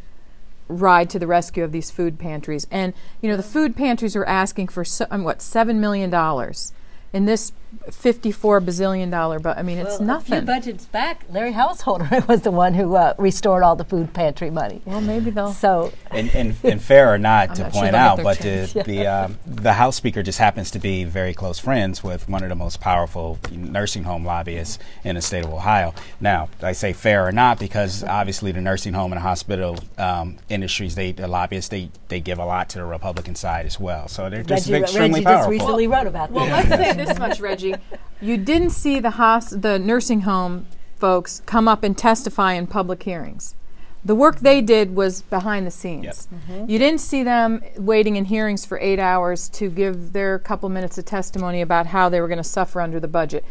ride 0.70 1.10
to 1.10 1.20
the 1.20 1.28
rescue 1.28 1.66
of 1.66 1.74
these 1.74 1.92
food 1.92 2.18
pantries. 2.18 2.66
And 2.72 2.94
you 3.22 3.30
know, 3.30 3.36
the 3.36 3.44
food 3.44 3.76
pantries 3.76 4.16
are 4.16 4.26
asking 4.26 4.70
for 4.70 4.86
so, 4.86 5.06
um, 5.12 5.26
what 5.26 5.42
seven 5.42 5.82
million 5.82 6.10
dollars 6.10 6.72
in 7.14 7.26
this 7.26 7.52
54 7.90 8.62
bazillion 8.62 9.10
dollar 9.10 9.40
but 9.40 9.58
i 9.58 9.62
mean 9.62 9.78
it's 9.78 10.00
well, 10.00 10.08
nothing 10.08 10.34
a 10.34 10.38
few 10.38 10.46
budgets 10.46 10.86
back 10.88 11.24
larry 11.30 11.54
householder 11.54 12.08
was 12.28 12.42
the 12.42 12.52
one 12.52 12.74
who 12.74 12.96
uh, 12.96 13.14
restored 13.18 13.64
all 13.64 13.76
the 13.76 13.86
food 13.86 14.14
pantry 14.14 14.50
money. 14.50 14.82
Well 14.86 15.02
maybe 15.02 15.32
they'll 15.32 15.54
so 15.54 15.92
and, 16.10 16.34
and, 16.36 16.56
and 16.64 16.82
fair 16.82 17.14
or 17.14 17.18
not 17.18 17.56
to 17.56 17.64
not 17.64 17.72
point 17.72 17.92
sure 17.92 18.00
out 18.00 18.22
but 18.22 18.40
the, 18.40 18.72
yeah. 18.76 18.84
the, 18.84 19.08
um, 19.08 19.40
the 19.46 19.74
house 19.74 19.96
speaker 19.96 20.22
just 20.22 20.38
happens 20.38 20.72
to 20.72 20.80
be 20.80 21.06
very 21.06 21.34
close 21.34 21.60
friends 21.60 22.04
with 22.04 22.28
one 22.28 22.44
of 22.44 22.50
the 22.50 22.56
most 22.56 22.82
powerful 22.82 23.40
nursing 23.52 24.04
home 24.04 24.26
lobbyists 24.26 24.78
in 25.04 25.16
the 25.16 25.22
state 25.22 25.46
of 25.46 25.54
ohio. 25.54 25.94
Now 26.20 26.50
i 26.62 26.74
say 26.74 26.94
fair 26.94 27.26
or 27.26 27.32
not? 27.32 27.58
Because 27.58 28.04
obviously 28.04 28.52
the 28.52 28.62
nursing 28.62 28.94
home 28.94 29.14
and 29.14 29.22
hospital 29.22 29.80
um, 29.98 30.38
industries 30.50 30.96
they 30.96 31.14
the 31.14 31.28
lobbyists 31.28 31.70
they, 31.70 31.90
they 32.10 32.20
give 32.20 32.38
a 32.38 32.46
lot 32.46 32.70
to 32.70 32.80
the 32.80 32.86
republican 32.86 33.36
side 33.36 33.66
as 33.66 33.80
well. 33.80 34.08
So 34.10 34.30
they're 34.30 34.44
just 34.44 34.70
Reggie, 34.70 34.84
extremely 34.84 35.10
Reggie 35.22 35.24
powerful. 35.24 35.52
just 35.54 35.62
recently 35.62 35.88
wrote 35.88 36.08
about 36.08 36.32
well 36.32 36.48
let's 36.48 36.70
say 36.70 37.01
this 37.06 37.20
much 37.20 37.40
reggie 37.40 37.76
you 38.22 38.38
didn't 38.38 38.70
see 38.70 39.00
the 39.00 39.12
hos- 39.12 39.50
the 39.50 39.80
nursing 39.80 40.22
home 40.22 40.68
folks 41.00 41.42
come 41.48 41.68
up 41.68 41.84
and 41.84 41.98
testify 41.98 42.54
in 42.54 42.68
public 42.68 43.02
hearings. 43.04 43.56
The 44.06 44.16
work 44.16 44.40
they 44.40 44.62
did 44.62 44.96
was 44.96 45.24
behind 45.24 45.66
the 45.68 45.72
scenes. 45.72 46.28
Yep. 46.32 46.42
Mm-hmm. 46.42 46.70
You 46.70 46.80
didn't 46.80 47.02
see 47.02 47.24
them 47.24 47.64
waiting 47.78 48.16
in 48.16 48.26
hearings 48.26 48.66
for 48.66 48.80
eight 48.80 49.00
hours 49.00 49.50
to 49.50 49.70
give 49.70 50.14
their 50.14 50.40
couple 50.40 50.70
minutes 50.70 50.98
of 50.98 51.06
testimony 51.06 51.62
about 51.62 51.88
how 51.88 52.10
they 52.10 52.22
were 52.22 52.28
going 52.28 52.38
to 52.38 52.44
suffer 52.44 52.82
under 52.82 53.00
the 53.00 53.08
budget. 53.08 53.44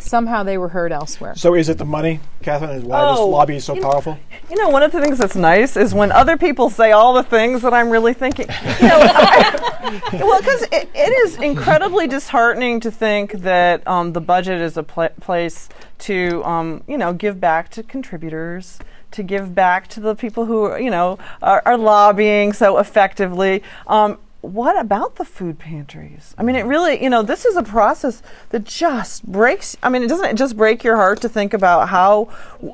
Somehow 0.00 0.42
they 0.42 0.58
were 0.58 0.68
heard 0.68 0.92
elsewhere. 0.92 1.34
So 1.36 1.54
is 1.54 1.68
it 1.68 1.78
the 1.78 1.84
money, 1.84 2.20
Catherine? 2.42 2.70
Is 2.70 2.82
why 2.84 3.10
this 3.12 3.18
Oh, 3.20 3.28
lobby 3.28 3.56
is 3.56 3.64
so 3.64 3.74
you 3.74 3.80
know- 3.80 3.90
powerful? 3.90 4.18
You 4.50 4.56
know, 4.56 4.68
one 4.68 4.82
of 4.82 4.92
the 4.92 5.00
things 5.00 5.18
that's 5.18 5.36
nice 5.36 5.76
is 5.76 5.92
when 5.94 6.12
other 6.12 6.36
people 6.36 6.70
say 6.70 6.92
all 6.92 7.14
the 7.14 7.22
things 7.22 7.62
that 7.62 7.74
I'm 7.74 7.90
really 7.90 8.14
thinking. 8.14 8.46
You 8.80 8.88
know, 8.88 8.98
I- 9.00 9.72
well, 10.12 10.40
because 10.40 10.62
it, 10.62 10.90
it 10.94 11.12
is 11.26 11.36
incredibly 11.36 12.06
disheartening 12.08 12.80
to 12.80 12.90
think 12.90 13.32
that 13.32 13.86
um, 13.86 14.12
the 14.12 14.20
budget 14.20 14.60
is 14.60 14.76
a 14.76 14.82
pla 14.82 15.08
place 15.20 15.68
to, 16.00 16.42
um, 16.44 16.82
you 16.88 16.98
know, 16.98 17.12
give 17.12 17.40
back 17.40 17.68
to 17.70 17.82
contributors, 17.84 18.78
to 19.12 19.22
give 19.22 19.54
back 19.54 19.86
to 19.88 20.00
the 20.00 20.14
people 20.16 20.44
who, 20.46 20.76
you 20.76 20.90
know, 20.90 21.18
are, 21.40 21.62
are 21.64 21.78
lobbying 21.78 22.52
so 22.52 22.78
effectively. 22.78 23.62
Um, 23.86 24.18
what 24.52 24.78
about 24.78 25.16
the 25.16 25.24
food 25.24 25.58
pantries? 25.58 26.34
I 26.38 26.42
mean, 26.42 26.56
it 26.56 26.64
really, 26.64 27.02
you 27.02 27.10
know, 27.10 27.22
this 27.22 27.44
is 27.44 27.56
a 27.56 27.62
process 27.62 28.22
that 28.50 28.64
just 28.64 29.26
breaks. 29.26 29.76
I 29.82 29.88
mean, 29.88 30.02
it 30.02 30.08
doesn't 30.08 30.36
just 30.36 30.56
break 30.56 30.84
your 30.84 30.96
heart 30.96 31.20
to 31.22 31.28
think 31.28 31.52
about 31.52 31.88
how, 31.88 32.28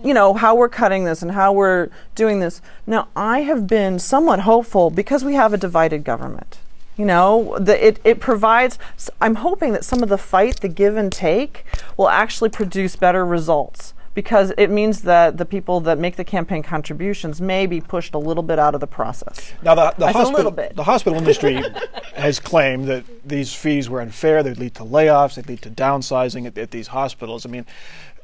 you 0.05 0.15
know, 0.15 0.35
how 0.35 0.55
we're 0.55 0.69
cutting 0.69 1.05
this 1.05 1.23
and 1.23 1.33
how 1.33 1.53
we're 1.53 1.89
doing 2.15 2.41
this. 2.41 2.61
Now, 2.87 3.09
I 3.17 3.41
have 3.41 3.67
been 3.67 3.99
somewhat 3.99 4.41
hopeful 4.41 4.91
because 4.91 5.25
we 5.25 5.35
have 5.35 5.53
a 5.53 5.59
divided 5.59 6.05
government. 6.05 6.59
You 6.97 7.07
know, 7.07 7.57
the, 7.59 7.87
it, 7.87 8.01
it 8.05 8.21
provides, 8.21 8.79
I'm 9.21 9.37
hoping 9.37 9.73
that 9.73 9.85
some 9.85 10.03
of 10.03 10.09
the 10.09 10.19
fight, 10.19 10.61
the 10.61 10.69
give 10.69 10.97
and 10.97 11.11
take, 11.11 11.65
will 11.97 12.11
actually 12.11 12.51
produce 12.51 12.97
better 12.97 13.25
results 13.25 13.95
because 14.15 14.53
it 14.59 14.71
means 14.71 15.03
that 15.03 15.39
the 15.39 15.45
people 15.45 15.81
that 15.81 15.99
make 15.99 16.17
the 16.17 16.25
campaign 16.25 16.63
contributions 16.63 17.41
may 17.41 17.67
be 17.67 17.81
pushed 17.81 18.15
a 18.15 18.19
little 18.19 18.43
bit 18.43 18.59
out 18.59 18.75
of 18.75 18.81
the 18.81 18.87
process. 18.87 19.53
Now, 19.63 19.75
the, 19.75 19.95
the, 19.97 20.13
hospital, 20.13 20.51
the 20.51 20.85
hospital 20.85 21.19
industry 21.19 21.63
has 22.15 22.39
claimed 22.39 22.87
that 22.89 23.05
these 23.27 23.55
fees 23.55 23.89
were 23.89 24.01
unfair. 24.01 24.43
They'd 24.43 24.59
lead 24.59 24.75
to 24.77 24.85
layoffs. 24.85 25.37
They'd 25.37 25.49
lead 25.49 25.63
to 25.63 25.71
downsizing 25.71 26.47
at, 26.47 26.59
at 26.59 26.71
these 26.71 26.89
hospitals. 26.89 27.47
I 27.47 27.49
mean, 27.49 27.67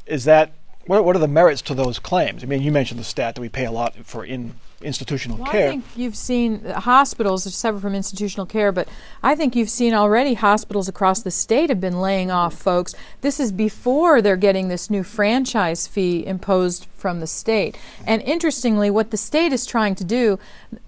is 0.06 0.24
that 0.24 0.52
what, 0.86 1.04
what 1.04 1.14
are 1.16 1.20
the 1.20 1.28
merits 1.28 1.62
to 1.62 1.74
those 1.74 1.98
claims? 1.98 2.42
I 2.42 2.46
mean, 2.46 2.62
you 2.62 2.72
mentioned 2.72 2.98
the 2.98 3.04
stat 3.04 3.34
that 3.34 3.40
we 3.40 3.48
pay 3.48 3.66
a 3.66 3.72
lot 3.72 3.94
for 4.04 4.24
in 4.24 4.54
institutional 4.80 5.38
Well, 5.38 5.50
care. 5.50 5.66
I 5.66 5.70
think 5.70 5.84
you've 5.96 6.16
seen 6.16 6.64
uh, 6.64 6.80
hospitals 6.80 7.52
separate 7.54 7.80
from 7.80 7.94
institutional 7.94 8.46
care, 8.46 8.70
but 8.70 8.88
I 9.22 9.34
think 9.34 9.56
you've 9.56 9.70
seen 9.70 9.92
already 9.92 10.34
hospitals 10.34 10.88
across 10.88 11.22
the 11.22 11.32
state 11.32 11.68
have 11.68 11.80
been 11.80 12.00
laying 12.00 12.30
off 12.30 12.54
folks. 12.54 12.94
This 13.20 13.40
is 13.40 13.50
before 13.50 14.22
they're 14.22 14.36
getting 14.36 14.68
this 14.68 14.88
new 14.88 15.02
franchise 15.02 15.88
fee 15.88 16.24
imposed 16.24 16.86
from 16.94 17.20
the 17.20 17.26
state. 17.26 17.76
And 18.06 18.22
interestingly, 18.22 18.90
what 18.90 19.10
the 19.10 19.16
state 19.16 19.52
is 19.52 19.66
trying 19.66 19.94
to 19.96 20.04
do, 20.04 20.38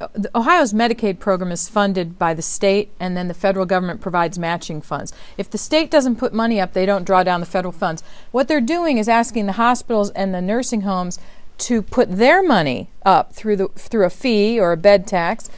uh, 0.00 0.08
Ohio's 0.34 0.72
Medicaid 0.72 1.18
program 1.18 1.50
is 1.50 1.68
funded 1.68 2.18
by 2.18 2.34
the 2.34 2.42
state, 2.42 2.90
and 3.00 3.16
then 3.16 3.28
the 3.28 3.34
federal 3.34 3.66
government 3.66 4.00
provides 4.00 4.38
matching 4.38 4.80
funds. 4.80 5.12
If 5.36 5.50
the 5.50 5.58
state 5.58 5.90
doesn't 5.90 6.16
put 6.16 6.32
money 6.32 6.60
up, 6.60 6.72
they 6.72 6.86
don't 6.86 7.04
draw 7.04 7.22
down 7.22 7.40
the 7.40 7.46
federal 7.46 7.72
funds. 7.72 8.02
What 8.30 8.46
they're 8.46 8.60
doing 8.60 8.98
is 8.98 9.08
asking 9.08 9.46
the 9.46 9.52
hospitals 9.52 10.10
and 10.10 10.32
the 10.34 10.40
nursing 10.40 10.82
homes 10.82 11.18
to 11.60 11.82
put 11.82 12.10
their 12.10 12.42
money 12.42 12.90
up 13.04 13.32
through 13.32 13.56
the 13.56 13.68
through 13.68 14.04
a 14.04 14.10
fee 14.10 14.58
or 14.58 14.72
a 14.72 14.76
bed 14.76 15.06
tax 15.06 15.50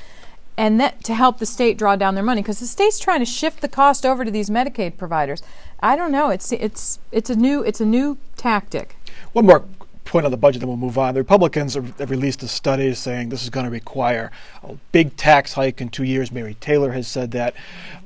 and 0.57 0.79
that 0.79 1.03
to 1.05 1.15
help 1.15 1.39
the 1.39 1.47
state 1.47 1.79
draw 1.79 1.97
down 1.97 2.15
their 2.15 2.25
money 2.25 2.43
because 2.43 2.61
the 2.61 2.67
state's 2.67 2.99
trying 2.99 3.21
to 3.21 3.27
shift 3.27 3.61
the 3.61 3.69
cost 3.69 4.05
over 4.05 4.25
to 4.25 4.31
these 4.31 4.51
Medicaid 4.51 4.97
providers. 4.97 5.43
I 5.81 5.97
don't 5.97 6.13
know. 6.13 6.31
It's 6.31 6.53
it's 6.53 6.99
it's 7.11 7.31
a 7.31 7.37
new 7.37 7.63
it's 7.63 7.81
a 7.81 7.87
new 7.87 8.19
tactic. 8.37 8.97
One 9.33 9.47
more 9.47 9.65
point 10.05 10.27
on 10.27 10.31
the 10.31 10.37
budget, 10.37 10.61
then 10.61 10.69
we'll 10.69 10.77
move 10.77 10.99
on. 10.99 11.15
The 11.15 11.21
Republicans 11.21 11.75
have 11.75 11.99
have 11.99 12.11
released 12.11 12.43
a 12.43 12.49
study 12.49 12.93
saying 12.95 13.31
this 13.31 13.43
is 13.43 13.51
going 13.51 13.65
to 13.65 13.71
require 13.71 14.31
a 14.63 14.75
big 14.93 15.17
tax 15.17 15.55
hike 15.55 15.81
in 15.81 15.89
two 15.89 16.05
years. 16.05 16.31
Mary 16.31 16.55
Taylor 16.61 16.93
has 16.93 17.09
said 17.09 17.31
that. 17.33 17.55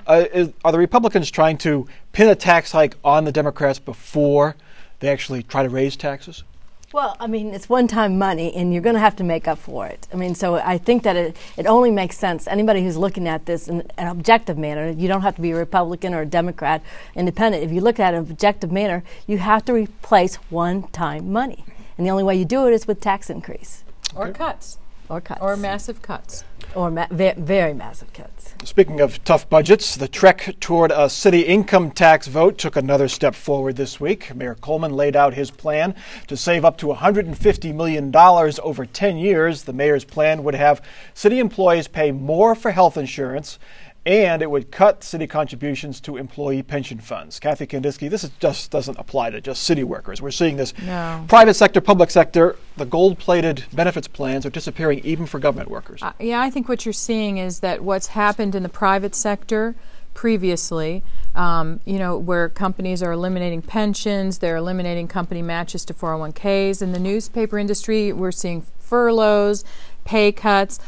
Uh, 0.06 0.24
is, 0.32 0.52
are 0.64 0.70
the 0.70 0.78
Republicans 0.78 1.30
trying 1.30 1.58
to 1.58 1.88
pin 2.12 2.28
a 2.28 2.36
tax 2.36 2.70
hike 2.70 2.94
on 3.04 3.24
the 3.24 3.32
Democrats 3.32 3.80
before 3.80 4.54
they 5.00 5.08
actually 5.08 5.42
try 5.42 5.64
to 5.64 5.68
raise 5.68 5.96
taxes? 5.96 6.44
Well, 6.92 7.16
I 7.18 7.26
mean, 7.26 7.52
it's 7.52 7.68
one 7.68 7.88
time 7.88 8.16
money, 8.16 8.54
and 8.54 8.72
you're 8.72 8.82
going 8.82 8.94
to 8.94 9.00
have 9.00 9.16
to 9.16 9.24
make 9.24 9.48
up 9.48 9.58
for 9.58 9.86
it. 9.86 10.06
I 10.12 10.16
mean, 10.16 10.36
so 10.36 10.54
I 10.54 10.78
think 10.78 11.02
that 11.02 11.16
it, 11.16 11.36
it 11.56 11.66
only 11.66 11.90
makes 11.90 12.16
sense. 12.16 12.46
Anybody 12.46 12.82
who's 12.82 12.96
looking 12.96 13.26
at 13.26 13.44
this 13.44 13.66
in 13.66 13.82
an 13.98 14.06
objective 14.06 14.56
manner, 14.56 14.90
you 14.90 15.08
don't 15.08 15.22
have 15.22 15.34
to 15.34 15.42
be 15.42 15.50
a 15.50 15.56
Republican 15.56 16.14
or 16.14 16.20
a 16.20 16.26
Democrat, 16.26 16.82
independent. 17.16 17.64
If 17.64 17.72
you 17.72 17.80
look 17.80 17.98
at 17.98 18.14
it 18.14 18.18
in 18.18 18.24
an 18.24 18.30
objective 18.30 18.70
manner, 18.70 19.02
you 19.26 19.38
have 19.38 19.64
to 19.64 19.72
replace 19.72 20.36
one 20.48 20.84
time 20.88 21.32
money. 21.32 21.64
And 21.98 22.06
the 22.06 22.10
only 22.10 22.22
way 22.22 22.36
you 22.36 22.44
do 22.44 22.68
it 22.68 22.72
is 22.72 22.86
with 22.86 23.00
tax 23.00 23.30
increase 23.30 23.82
Or 24.14 24.30
cuts. 24.30 24.78
Or 25.08 25.20
cuts. 25.20 25.40
Or 25.40 25.56
massive 25.56 26.02
cuts. 26.02 26.44
Or 26.74 26.90
ma- 26.90 27.06
ve- 27.10 27.34
very 27.36 27.72
massive 27.74 28.12
cuts. 28.12 28.54
Speaking 28.64 29.00
of 29.00 29.22
tough 29.24 29.48
budgets, 29.48 29.96
the 29.96 30.08
trek 30.08 30.56
toward 30.60 30.90
a 30.90 31.08
city 31.08 31.42
income 31.42 31.90
tax 31.90 32.26
vote 32.26 32.58
took 32.58 32.76
another 32.76 33.08
step 33.08 33.34
forward 33.34 33.76
this 33.76 34.00
week. 34.00 34.34
Mayor 34.34 34.54
Coleman 34.54 34.92
laid 34.92 35.16
out 35.16 35.34
his 35.34 35.50
plan 35.50 35.94
to 36.26 36.36
save 36.36 36.64
up 36.64 36.76
to 36.78 36.86
$150 36.86 37.74
million 37.74 38.14
over 38.14 38.86
10 38.86 39.16
years. 39.16 39.62
The 39.64 39.72
mayor's 39.72 40.04
plan 40.04 40.44
would 40.44 40.54
have 40.54 40.82
city 41.14 41.38
employees 41.38 41.88
pay 41.88 42.10
more 42.12 42.54
for 42.54 42.70
health 42.70 42.96
insurance 42.96 43.58
and 44.06 44.40
it 44.40 44.48
would 44.48 44.70
cut 44.70 45.02
city 45.02 45.26
contributions 45.26 46.00
to 46.00 46.16
employee 46.16 46.62
pension 46.62 46.98
funds. 47.00 47.40
Kathy 47.40 47.66
Candisky, 47.66 48.08
this 48.08 48.22
is 48.22 48.30
just 48.38 48.70
doesn't 48.70 48.96
apply 48.98 49.30
to 49.30 49.40
just 49.40 49.64
city 49.64 49.82
workers. 49.82 50.22
We're 50.22 50.30
seeing 50.30 50.56
this 50.56 50.72
No. 50.86 51.24
private 51.26 51.54
sector, 51.54 51.80
public 51.80 52.10
sector, 52.10 52.54
the 52.76 52.86
gold-plated 52.86 53.64
benefits 53.72 54.06
plans 54.06 54.46
are 54.46 54.50
disappearing 54.50 55.00
even 55.00 55.26
for 55.26 55.40
government 55.40 55.70
workers. 55.70 56.02
Uh, 56.04 56.12
yeah, 56.20 56.40
I 56.40 56.50
think 56.50 56.68
what 56.68 56.86
you're 56.86 56.92
seeing 56.92 57.38
is 57.38 57.60
that 57.60 57.82
what's 57.82 58.06
happened 58.08 58.54
in 58.54 58.62
the 58.62 58.68
private 58.68 59.14
sector 59.16 59.74
previously, 60.14 61.02
um, 61.34 61.80
you 61.84 61.98
know, 61.98 62.16
where 62.16 62.48
companies 62.48 63.02
are 63.02 63.10
eliminating 63.12 63.60
pensions, 63.60 64.38
they're 64.38 64.56
eliminating 64.56 65.08
company 65.08 65.42
matches 65.42 65.84
to 65.84 65.92
401ks. 65.92 66.80
In 66.80 66.92
the 66.92 67.00
newspaper 67.00 67.58
industry, 67.58 68.12
we're 68.12 68.32
seeing 68.32 68.64
furloughs, 68.78 69.64
pay 70.04 70.30
cuts, 70.32 70.78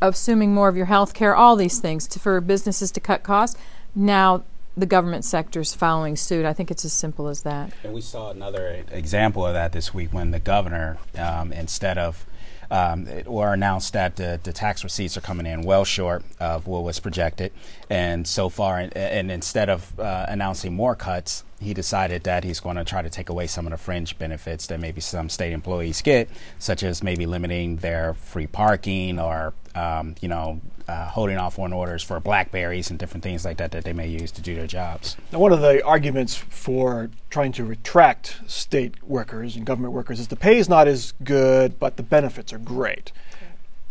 assuming 0.00 0.54
more 0.54 0.68
of 0.68 0.76
your 0.76 0.86
health 0.86 1.14
care, 1.14 1.34
all 1.34 1.56
these 1.56 1.78
things 1.78 2.06
to, 2.08 2.18
for 2.18 2.40
businesses 2.40 2.90
to 2.92 3.00
cut 3.00 3.22
costs. 3.22 3.58
Now, 3.94 4.44
the 4.76 4.86
government 4.86 5.24
sector 5.24 5.60
is 5.60 5.74
following 5.74 6.16
suit. 6.16 6.44
I 6.44 6.52
think 6.52 6.70
it's 6.70 6.84
as 6.84 6.92
simple 6.92 7.28
as 7.28 7.42
that. 7.42 7.72
And 7.82 7.94
we 7.94 8.00
saw 8.00 8.30
another 8.30 8.84
example 8.90 9.46
of 9.46 9.54
that 9.54 9.72
this 9.72 9.94
week 9.94 10.12
when 10.12 10.32
the 10.32 10.40
governor, 10.40 10.98
um, 11.16 11.52
instead 11.52 11.96
of 11.96 12.26
um, 12.70 13.06
or 13.26 13.52
announced 13.52 13.92
that 13.92 14.16
the, 14.16 14.40
the 14.42 14.52
tax 14.52 14.84
receipts 14.84 15.16
are 15.16 15.20
coming 15.20 15.46
in 15.46 15.62
well 15.62 15.84
short 15.84 16.24
of 16.40 16.66
what 16.66 16.82
was 16.82 17.00
projected, 17.00 17.52
and 17.90 18.26
so 18.26 18.48
far, 18.48 18.78
and, 18.78 18.96
and 18.96 19.30
instead 19.30 19.68
of 19.68 19.98
uh, 19.98 20.26
announcing 20.28 20.74
more 20.74 20.94
cuts, 20.94 21.44
he 21.60 21.74
decided 21.74 22.24
that 22.24 22.44
he's 22.44 22.60
going 22.60 22.76
to 22.76 22.84
try 22.84 23.02
to 23.02 23.10
take 23.10 23.28
away 23.28 23.46
some 23.46 23.66
of 23.66 23.70
the 23.70 23.76
fringe 23.76 24.18
benefits 24.18 24.66
that 24.66 24.80
maybe 24.80 25.00
some 25.00 25.28
state 25.28 25.52
employees 25.52 26.02
get, 26.02 26.28
such 26.58 26.82
as 26.82 27.02
maybe 27.02 27.26
limiting 27.26 27.76
their 27.76 28.14
free 28.14 28.46
parking 28.46 29.18
or 29.18 29.54
um, 29.74 30.14
you 30.20 30.28
know 30.28 30.60
uh, 30.86 31.06
holding 31.06 31.38
off 31.38 31.58
on 31.58 31.72
orders 31.72 32.02
for 32.02 32.20
blackberries 32.20 32.90
and 32.90 32.98
different 32.98 33.22
things 33.22 33.44
like 33.44 33.56
that 33.56 33.70
that 33.72 33.84
they 33.84 33.92
may 33.92 34.06
use 34.06 34.30
to 34.32 34.42
do 34.42 34.54
their 34.54 34.66
jobs. 34.66 35.16
Now, 35.32 35.38
one 35.38 35.52
of 35.52 35.60
the 35.60 35.82
arguments 35.84 36.36
for 36.36 37.10
trying 37.30 37.52
to 37.52 37.64
retract 37.64 38.40
state 38.46 39.02
workers 39.02 39.56
and 39.56 39.64
government 39.64 39.94
workers 39.94 40.20
is 40.20 40.28
the 40.28 40.36
pay 40.36 40.58
is 40.58 40.68
not 40.68 40.86
as 40.86 41.14
good, 41.24 41.78
but 41.78 41.96
the 41.96 42.02
benefits 42.02 42.52
are 42.54 42.58
great. 42.58 43.12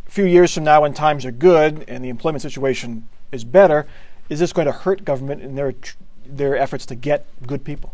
A 0.08 0.10
few 0.10 0.26
years 0.26 0.54
from 0.54 0.64
now, 0.64 0.82
when 0.82 0.94
times 0.94 1.26
are 1.26 1.32
good 1.32 1.86
and 1.88 2.04
the 2.04 2.10
employment 2.10 2.42
situation 2.42 3.08
is 3.32 3.44
better, 3.44 3.86
is 4.30 4.40
this 4.40 4.54
going 4.54 4.68
to 4.68 4.72
hurt 4.72 5.06
government 5.06 5.42
in 5.42 5.56
their 5.56 5.74
their 6.26 6.58
efforts 6.58 6.86
to 6.88 6.96
get 6.96 7.26
good 7.46 7.64
people? 7.66 7.94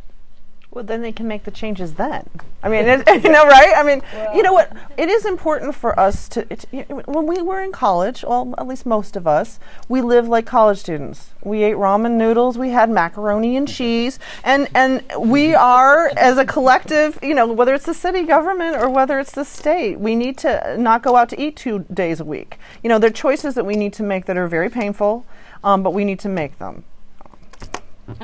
Well, 0.71 0.83
then 0.83 1.01
they 1.01 1.11
can 1.11 1.27
make 1.27 1.45
the 1.45 1.51
changes 1.51 1.95
then. 1.95 2.29
I 2.61 2.69
mean, 2.69 2.85
it, 2.85 3.07
you 3.23 3.31
know, 3.31 3.43
right? 3.47 3.73
I 3.75 3.81
mean, 3.81 4.03
you 4.35 4.43
know 4.43 4.53
what? 4.53 4.71
It 4.97 5.09
is 5.09 5.25
important 5.25 5.73
for 5.73 5.99
us 5.99 6.29
to. 6.29 6.45
It, 6.53 6.65
you 6.71 6.85
know, 6.87 7.01
when 7.07 7.25
we 7.25 7.41
were 7.41 7.59
in 7.59 7.71
college, 7.71 8.23
well, 8.23 8.53
at 8.55 8.67
least 8.67 8.85
most 8.85 9.15
of 9.15 9.25
us, 9.25 9.59
we 9.87 10.01
lived 10.01 10.27
like 10.27 10.45
college 10.45 10.77
students. 10.77 11.31
We 11.43 11.63
ate 11.63 11.75
ramen 11.75 12.17
noodles. 12.17 12.55
We 12.55 12.69
had 12.69 12.91
macaroni 12.91 13.57
and 13.57 13.67
cheese, 13.67 14.19
and 14.43 14.69
and 14.75 15.03
we 15.17 15.55
are 15.55 16.11
as 16.15 16.37
a 16.37 16.45
collective. 16.45 17.17
You 17.23 17.33
know, 17.33 17.51
whether 17.51 17.73
it's 17.73 17.85
the 17.85 17.95
city 17.95 18.21
government 18.21 18.75
or 18.75 18.91
whether 18.91 19.19
it's 19.19 19.31
the 19.31 19.45
state, 19.45 19.99
we 19.99 20.15
need 20.15 20.37
to 20.39 20.77
not 20.77 21.01
go 21.01 21.15
out 21.15 21.29
to 21.29 21.41
eat 21.41 21.55
two 21.55 21.85
days 21.91 22.19
a 22.19 22.25
week. 22.25 22.59
You 22.83 22.89
know, 22.89 22.99
there 22.99 23.09
are 23.09 23.13
choices 23.13 23.55
that 23.55 23.65
we 23.65 23.75
need 23.75 23.93
to 23.93 24.03
make 24.03 24.25
that 24.25 24.37
are 24.37 24.47
very 24.47 24.69
painful, 24.69 25.25
um, 25.63 25.81
but 25.81 25.95
we 25.95 26.05
need 26.05 26.19
to 26.19 26.29
make 26.29 26.59
them. 26.59 26.83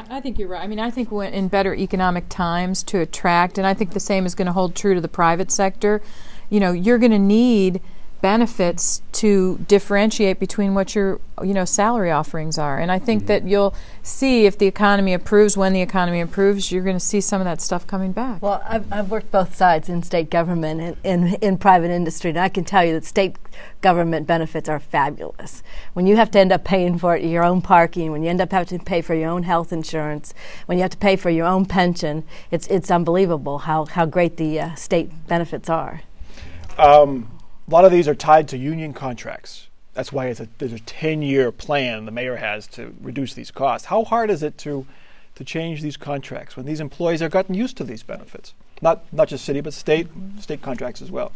I 0.10 0.19
think 0.19 0.39
you're 0.39 0.48
right. 0.48 0.63
I 0.63 0.67
mean, 0.67 0.80
I 0.80 0.89
think 0.89 1.12
when 1.12 1.34
in 1.34 1.48
better 1.48 1.74
economic 1.74 2.30
times 2.30 2.84
to 2.84 3.00
attract, 3.00 3.58
and 3.58 3.65
I 3.67 3.74
think 3.74 3.91
the 3.91 4.00
same 4.00 4.26
is 4.26 4.36
going 4.36 4.48
to 4.48 4.52
hold 4.54 4.76
true 4.76 4.93
to 4.93 5.02
the 5.02 5.08
private 5.08 5.52
sector. 5.52 6.02
You 6.50 6.60
know, 6.60 6.71
you're 6.71 6.98
going 6.98 7.12
to 7.12 7.19
need 7.19 7.82
benefits 8.21 9.01
to 9.12 9.58
differentiate 9.67 10.39
between 10.39 10.73
what 10.73 10.95
your 10.95 11.19
you 11.43 11.54
know 11.54 11.65
salary 11.65 12.12
offerings 12.12 12.58
are 12.58 12.80
and 12.80 12.91
i 12.91 12.97
think 12.99 13.15
Mm-hmm. 13.23 13.28
that 13.28 13.47
you'll 13.47 13.73
see 14.04 14.45
if 14.45 14.58
the 14.58 14.65
economy 14.67 15.13
improves 15.13 15.56
when 15.56 15.73
the 15.73 15.82
economy 15.82 16.19
improves 16.19 16.71
you're 16.71 16.84
going 16.84 16.95
to 16.95 16.99
see 16.99 17.21
some 17.21 17.39
of 17.39 17.45
that 17.45 17.62
stuff 17.62 17.86
coming 17.88 18.12
back 18.12 18.41
Well, 18.41 18.62
I've, 18.67 18.91
I've 18.91 19.10
worked 19.12 19.32
both 19.32 19.56
sides 19.56 19.89
in 19.89 20.04
state 20.04 20.30
government 20.30 20.82
and 20.82 20.97
in, 21.04 21.36
in 21.36 21.58
private 21.58 21.91
industry, 21.91 22.32
and 22.32 22.39
I 22.39 22.49
can 22.49 22.63
tell 22.65 22.84
you 22.84 22.93
that 22.93 23.06
state 23.06 23.38
government 23.82 24.28
benefits 24.28 24.67
are 24.67 24.80
fabulous. 24.80 25.63
When 25.93 26.06
you 26.08 26.15
have 26.17 26.30
to 26.32 26.39
end 26.39 26.51
up 26.51 26.63
paying 26.63 26.97
for 26.97 27.15
your 27.15 27.43
own 27.43 27.62
parking, 27.62 28.12
when 28.12 28.23
you 28.23 28.30
end 28.30 28.41
up 28.41 28.51
having 28.51 28.80
to 28.80 28.84
pay 28.84 29.01
for 29.01 29.13
your 29.13 29.30
own 29.30 29.43
health 29.43 29.71
insurance, 29.71 30.34
when 30.65 30.78
you 30.78 30.82
have 30.82 30.91
to 30.91 30.97
pay 30.97 31.15
for 31.15 31.30
your 31.30 31.45
own 31.45 31.65
pension, 31.65 32.23
it's, 32.51 32.67
it's 32.67 32.91
unbelievable 32.91 33.60
how, 33.60 33.86
how 33.86 34.06
great 34.06 34.38
the 34.38 34.60
uh, 34.60 34.75
state 34.75 35.28
benefits 35.28 35.69
are. 35.69 36.01
Um, 36.78 37.30
a 37.67 37.71
lot 37.71 37.86
of 37.86 37.91
these 37.91 38.08
are 38.08 38.15
tied 38.15 38.47
to 38.49 38.58
union 38.58 38.93
contracts. 38.93 39.67
That's 39.93 40.12
why 40.12 40.28
it's 40.28 40.39
a, 40.39 40.47
there's 40.58 40.73
a 40.73 40.80
10 40.80 41.21
year 41.21 41.51
plan 41.51 42.06
the 42.06 42.12
mayor 42.12 42.36
has 42.36 42.67
to 42.67 42.93
reduce 43.01 43.34
these 43.34 43.49
costs. 43.49 43.88
How 43.88 44.04
hard 44.04 44.30
is 44.30 44.43
it 44.43 44.58
to, 44.60 44.86
to 45.36 45.43
change 45.43 45.82
these 45.82 45.97
contracts 45.97 46.56
when 46.56 46.65
these 46.65 46.80
employees 46.80 47.21
have 47.21 47.32
gotten 47.32 47.56
used 47.56 47.78
to 47.78 47.84
these 47.84 48.04
benefits? 48.04 48.54
Not, 48.82 49.12
not 49.13 49.30
just 49.30 49.45
city, 49.45 49.62
but 49.62 49.73
state, 49.73 50.08
state 50.39 50.62
contracts 50.62 51.01
as 51.01 51.10
well. 51.10 51.32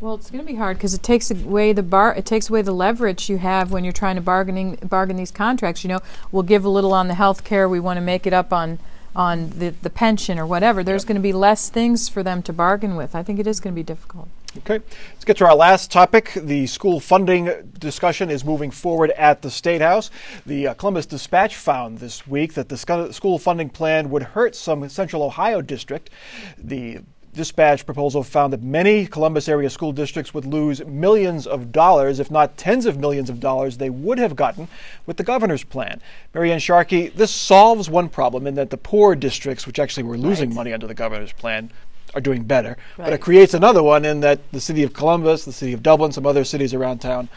Well, 0.00 0.14
it's 0.14 0.30
going 0.30 0.44
to 0.44 0.50
be 0.50 0.56
hard 0.56 0.76
because 0.76 0.94
it 0.94 1.02
takes 1.02 1.30
away 1.30 1.72
the 1.72 1.82
bar. 1.82 2.14
It 2.14 2.24
takes 2.24 2.48
away 2.48 2.62
the 2.62 2.72
leverage 2.72 3.28
you 3.28 3.38
have 3.38 3.72
when 3.72 3.82
you're 3.84 3.92
trying 3.92 4.14
to 4.14 4.22
bargaining 4.22 4.76
bargain 4.76 5.16
these 5.16 5.32
contracts. 5.32 5.82
You 5.82 5.88
know, 5.88 6.00
we'll 6.30 6.44
give 6.44 6.64
a 6.64 6.68
little 6.68 6.92
on 6.92 7.08
the 7.08 7.14
health 7.14 7.42
care. 7.44 7.68
We 7.68 7.80
want 7.80 7.96
to 7.96 8.00
make 8.00 8.26
it 8.26 8.32
up 8.32 8.52
on 8.52 8.78
on 9.16 9.50
the, 9.50 9.70
the 9.70 9.90
pension 9.90 10.38
or 10.38 10.46
whatever. 10.46 10.84
There's 10.84 11.04
going 11.04 11.16
to 11.16 11.20
be 11.20 11.32
less 11.32 11.68
things 11.68 12.08
for 12.08 12.22
them 12.22 12.42
to 12.44 12.52
bargain 12.52 12.94
with. 12.94 13.16
I 13.16 13.24
think 13.24 13.40
it 13.40 13.48
is 13.48 13.58
going 13.58 13.74
to 13.74 13.78
be 13.78 13.82
difficult. 13.82 14.28
Okay, 14.56 14.80
let's 15.12 15.26
get 15.26 15.36
to 15.36 15.46
our 15.46 15.54
last 15.54 15.90
topic. 15.90 16.32
The 16.34 16.66
school 16.66 17.00
funding 17.00 17.70
discussion 17.78 18.30
is 18.30 18.46
moving 18.46 18.70
forward 18.70 19.10
at 19.10 19.42
the 19.42 19.50
State 19.50 19.82
House. 19.82 20.10
The 20.46 20.68
uh, 20.68 20.74
Columbus 20.74 21.04
Dispatch 21.04 21.54
found 21.54 21.98
this 21.98 22.26
week 22.26 22.54
that 22.54 22.70
the 22.70 23.12
school 23.12 23.38
funding 23.38 23.68
plan 23.68 24.08
would 24.08 24.22
hurt 24.22 24.56
some 24.56 24.88
Central 24.88 25.22
Ohio 25.22 25.60
district. 25.60 26.08
The 26.56 27.00
dispatch 27.34 27.84
proposal 27.84 28.22
found 28.22 28.52
that 28.54 28.62
many 28.62 29.06
Columbus 29.06 29.48
area 29.48 29.68
school 29.68 29.92
districts 29.92 30.32
would 30.32 30.46
lose 30.46 30.84
millions 30.86 31.46
of 31.46 31.70
dollars, 31.70 32.18
if 32.18 32.30
not 32.30 32.56
tens 32.56 32.86
of 32.86 32.98
millions 32.98 33.28
of 33.28 33.40
dollars, 33.40 33.76
they 33.76 33.90
would 33.90 34.18
have 34.18 34.34
gotten 34.34 34.66
with 35.04 35.18
the 35.18 35.22
governor's 35.22 35.62
plan. 35.62 36.00
Marianne 36.34 36.58
Sharkey, 36.58 37.08
this 37.08 37.30
solves 37.30 37.90
one 37.90 38.08
problem 38.08 38.46
in 38.46 38.54
that 38.54 38.70
the 38.70 38.78
poor 38.78 39.14
districts, 39.14 39.66
which 39.66 39.78
actually 39.78 40.04
were 40.04 40.18
losing 40.18 40.54
money 40.54 40.72
under 40.72 40.86
the 40.86 40.94
governor's 40.94 41.32
plan, 41.32 41.70
are 42.14 42.20
doing 42.20 42.44
better. 42.44 42.76
But 42.96 43.12
it 43.12 43.20
creates 43.20 43.54
another 43.54 43.82
one 43.82 44.04
in 44.04 44.20
that 44.20 44.40
the 44.52 44.60
city 44.60 44.82
of 44.82 44.92
Columbus, 44.92 45.44
the 45.44 45.52
city 45.52 45.72
of 45.72 45.82
Dublin, 45.82 46.12
some 46.12 46.26
other 46.26 46.44
cities 46.44 46.74
around 46.74 46.98
town 47.00 47.28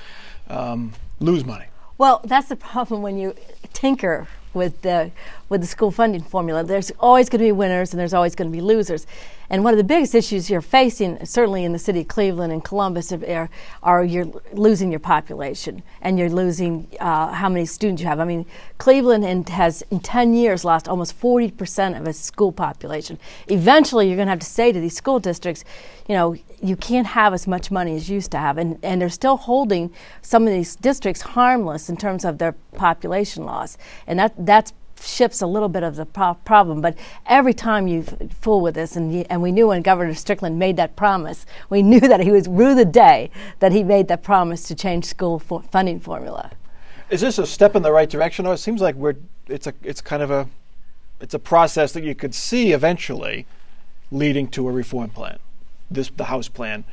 um, 0.50 0.94
lose 1.20 1.46
money. 1.46 1.66
Well, 1.98 2.22
that's 2.24 2.50
the 2.50 2.56
problem 2.56 3.02
when 3.02 3.18
you 3.18 3.36
tinker 3.74 4.28
with 4.54 4.82
the 4.82 5.12
with 5.52 5.60
the 5.60 5.68
school 5.68 5.92
funding 5.92 6.22
formula. 6.22 6.64
There's 6.64 6.92
always 6.98 7.28
going 7.28 7.40
to 7.40 7.46
be 7.46 7.52
winners 7.52 7.92
and 7.92 8.00
there's 8.00 8.14
always 8.14 8.36
going 8.36 8.50
to 8.50 8.56
be 8.56 8.62
losers. 8.62 9.06
And 9.50 9.66
one 9.66 9.74
of 9.74 9.78
the 9.78 9.84
biggest 9.84 10.16
issues 10.16 10.50
you're 10.50 10.62
facing, 10.62 11.26
certainly 11.26 11.66
in 11.66 11.74
the 11.74 11.78
city 11.78 12.00
of 12.02 12.08
Cleveland 12.08 12.54
and 12.54 12.64
Columbus, 12.64 13.12
are, 13.12 13.50
are 13.84 14.06
you're 14.06 14.32
losing 14.54 14.92
your 14.92 15.02
population 15.02 15.84
and 16.02 16.18
you're 16.18 16.30
losing 16.30 16.88
uh, 17.02 17.34
how 17.34 17.50
many 17.50 17.66
students 17.66 18.02
you 18.02 18.08
have. 18.08 18.22
I 18.22 18.24
mean, 18.24 18.46
Cleveland 18.78 19.26
and 19.26 19.48
has 19.50 19.84
in 19.92 20.00
10 20.00 20.34
years 20.34 20.64
lost 20.64 20.88
almost 20.88 21.20
40% 21.20 22.00
of 22.00 22.08
its 22.08 22.18
school 22.18 22.54
population. 22.54 23.20
Eventually, 23.50 24.08
you're 24.08 24.16
going 24.16 24.28
to 24.28 24.32
have 24.32 24.40
to 24.40 24.46
say 24.46 24.72
to 24.72 24.80
these 24.80 24.96
school 24.96 25.20
districts, 25.20 25.66
you 26.08 26.16
know, 26.16 26.34
you 26.64 26.78
can't 26.78 27.08
have 27.08 27.34
as 27.34 27.46
much 27.46 27.72
money 27.72 27.98
as 27.98 28.08
you 28.08 28.16
used 28.16 28.32
to 28.32 28.38
have. 28.38 28.58
And, 28.58 28.80
and 28.84 29.02
they're 29.02 29.10
still 29.10 29.36
holding 29.36 29.94
some 30.22 30.48
of 30.48 30.54
these 30.54 30.78
districts 30.78 31.22
harmless 31.22 31.90
in 31.90 31.98
terms 31.98 32.24
of 32.24 32.38
their 32.38 32.54
population 32.74 33.44
loss. 33.44 33.78
And 34.08 34.18
that, 34.18 34.34
that's 34.38 34.72
shifts 35.02 35.42
a 35.42 35.48
little 35.48 35.70
bit 35.70 35.84
of 35.84 35.96
the 35.96 36.06
pro- 36.06 36.34
problem. 36.34 36.82
But 36.82 36.98
every 37.26 37.54
time 37.54 37.88
you 37.88 38.04
fool 38.42 38.62
with 38.62 38.76
this, 38.76 38.96
and, 38.96 39.26
and 39.30 39.42
we 39.42 39.52
knew 39.52 39.68
when 39.68 39.82
Governor 39.82 40.14
Strickland 40.14 40.60
made 40.60 40.78
that 40.78 40.96
promise, 40.96 41.46
we 41.70 41.82
knew 41.92 42.00
that 42.00 42.22
he 42.22 42.32
was 42.32 42.48
rue 42.48 42.76
the 42.76 42.86
day 42.86 43.32
that 43.60 43.72
he 43.72 43.84
made 43.84 44.08
that 44.08 44.24
promise 44.24 44.64
to 44.64 44.76
change 44.76 45.06
school 45.06 45.40
for 45.40 45.62
funding 45.62 46.00
formula. 46.00 46.52
Is 47.10 47.22
this 47.22 47.38
a 47.38 47.46
step 47.46 47.76
in 47.76 47.84
the 47.84 47.92
right 47.92 48.10
direction? 48.10 48.46
Or 48.46 48.54
it 48.54 48.60
seems 48.60 48.82
like 48.82 48.96
we're 48.96 49.16
it's 49.48 49.68
a 49.68 49.74
it's 49.84 50.00
kind 50.00 50.24
of 50.24 50.32
a 50.32 50.48
it's 51.20 51.34
a 51.34 51.40
process 51.40 51.92
that 51.92 52.04
you 52.04 52.16
could 52.16 52.34
see 52.34 52.72
eventually 52.72 53.46
leading 54.12 54.48
to 54.50 54.68
a 54.68 54.72
reform 54.72 55.10
plan. 55.10 55.38
This 55.90 56.10
the 56.16 56.26
House 56.26 56.48
plan 56.48 56.86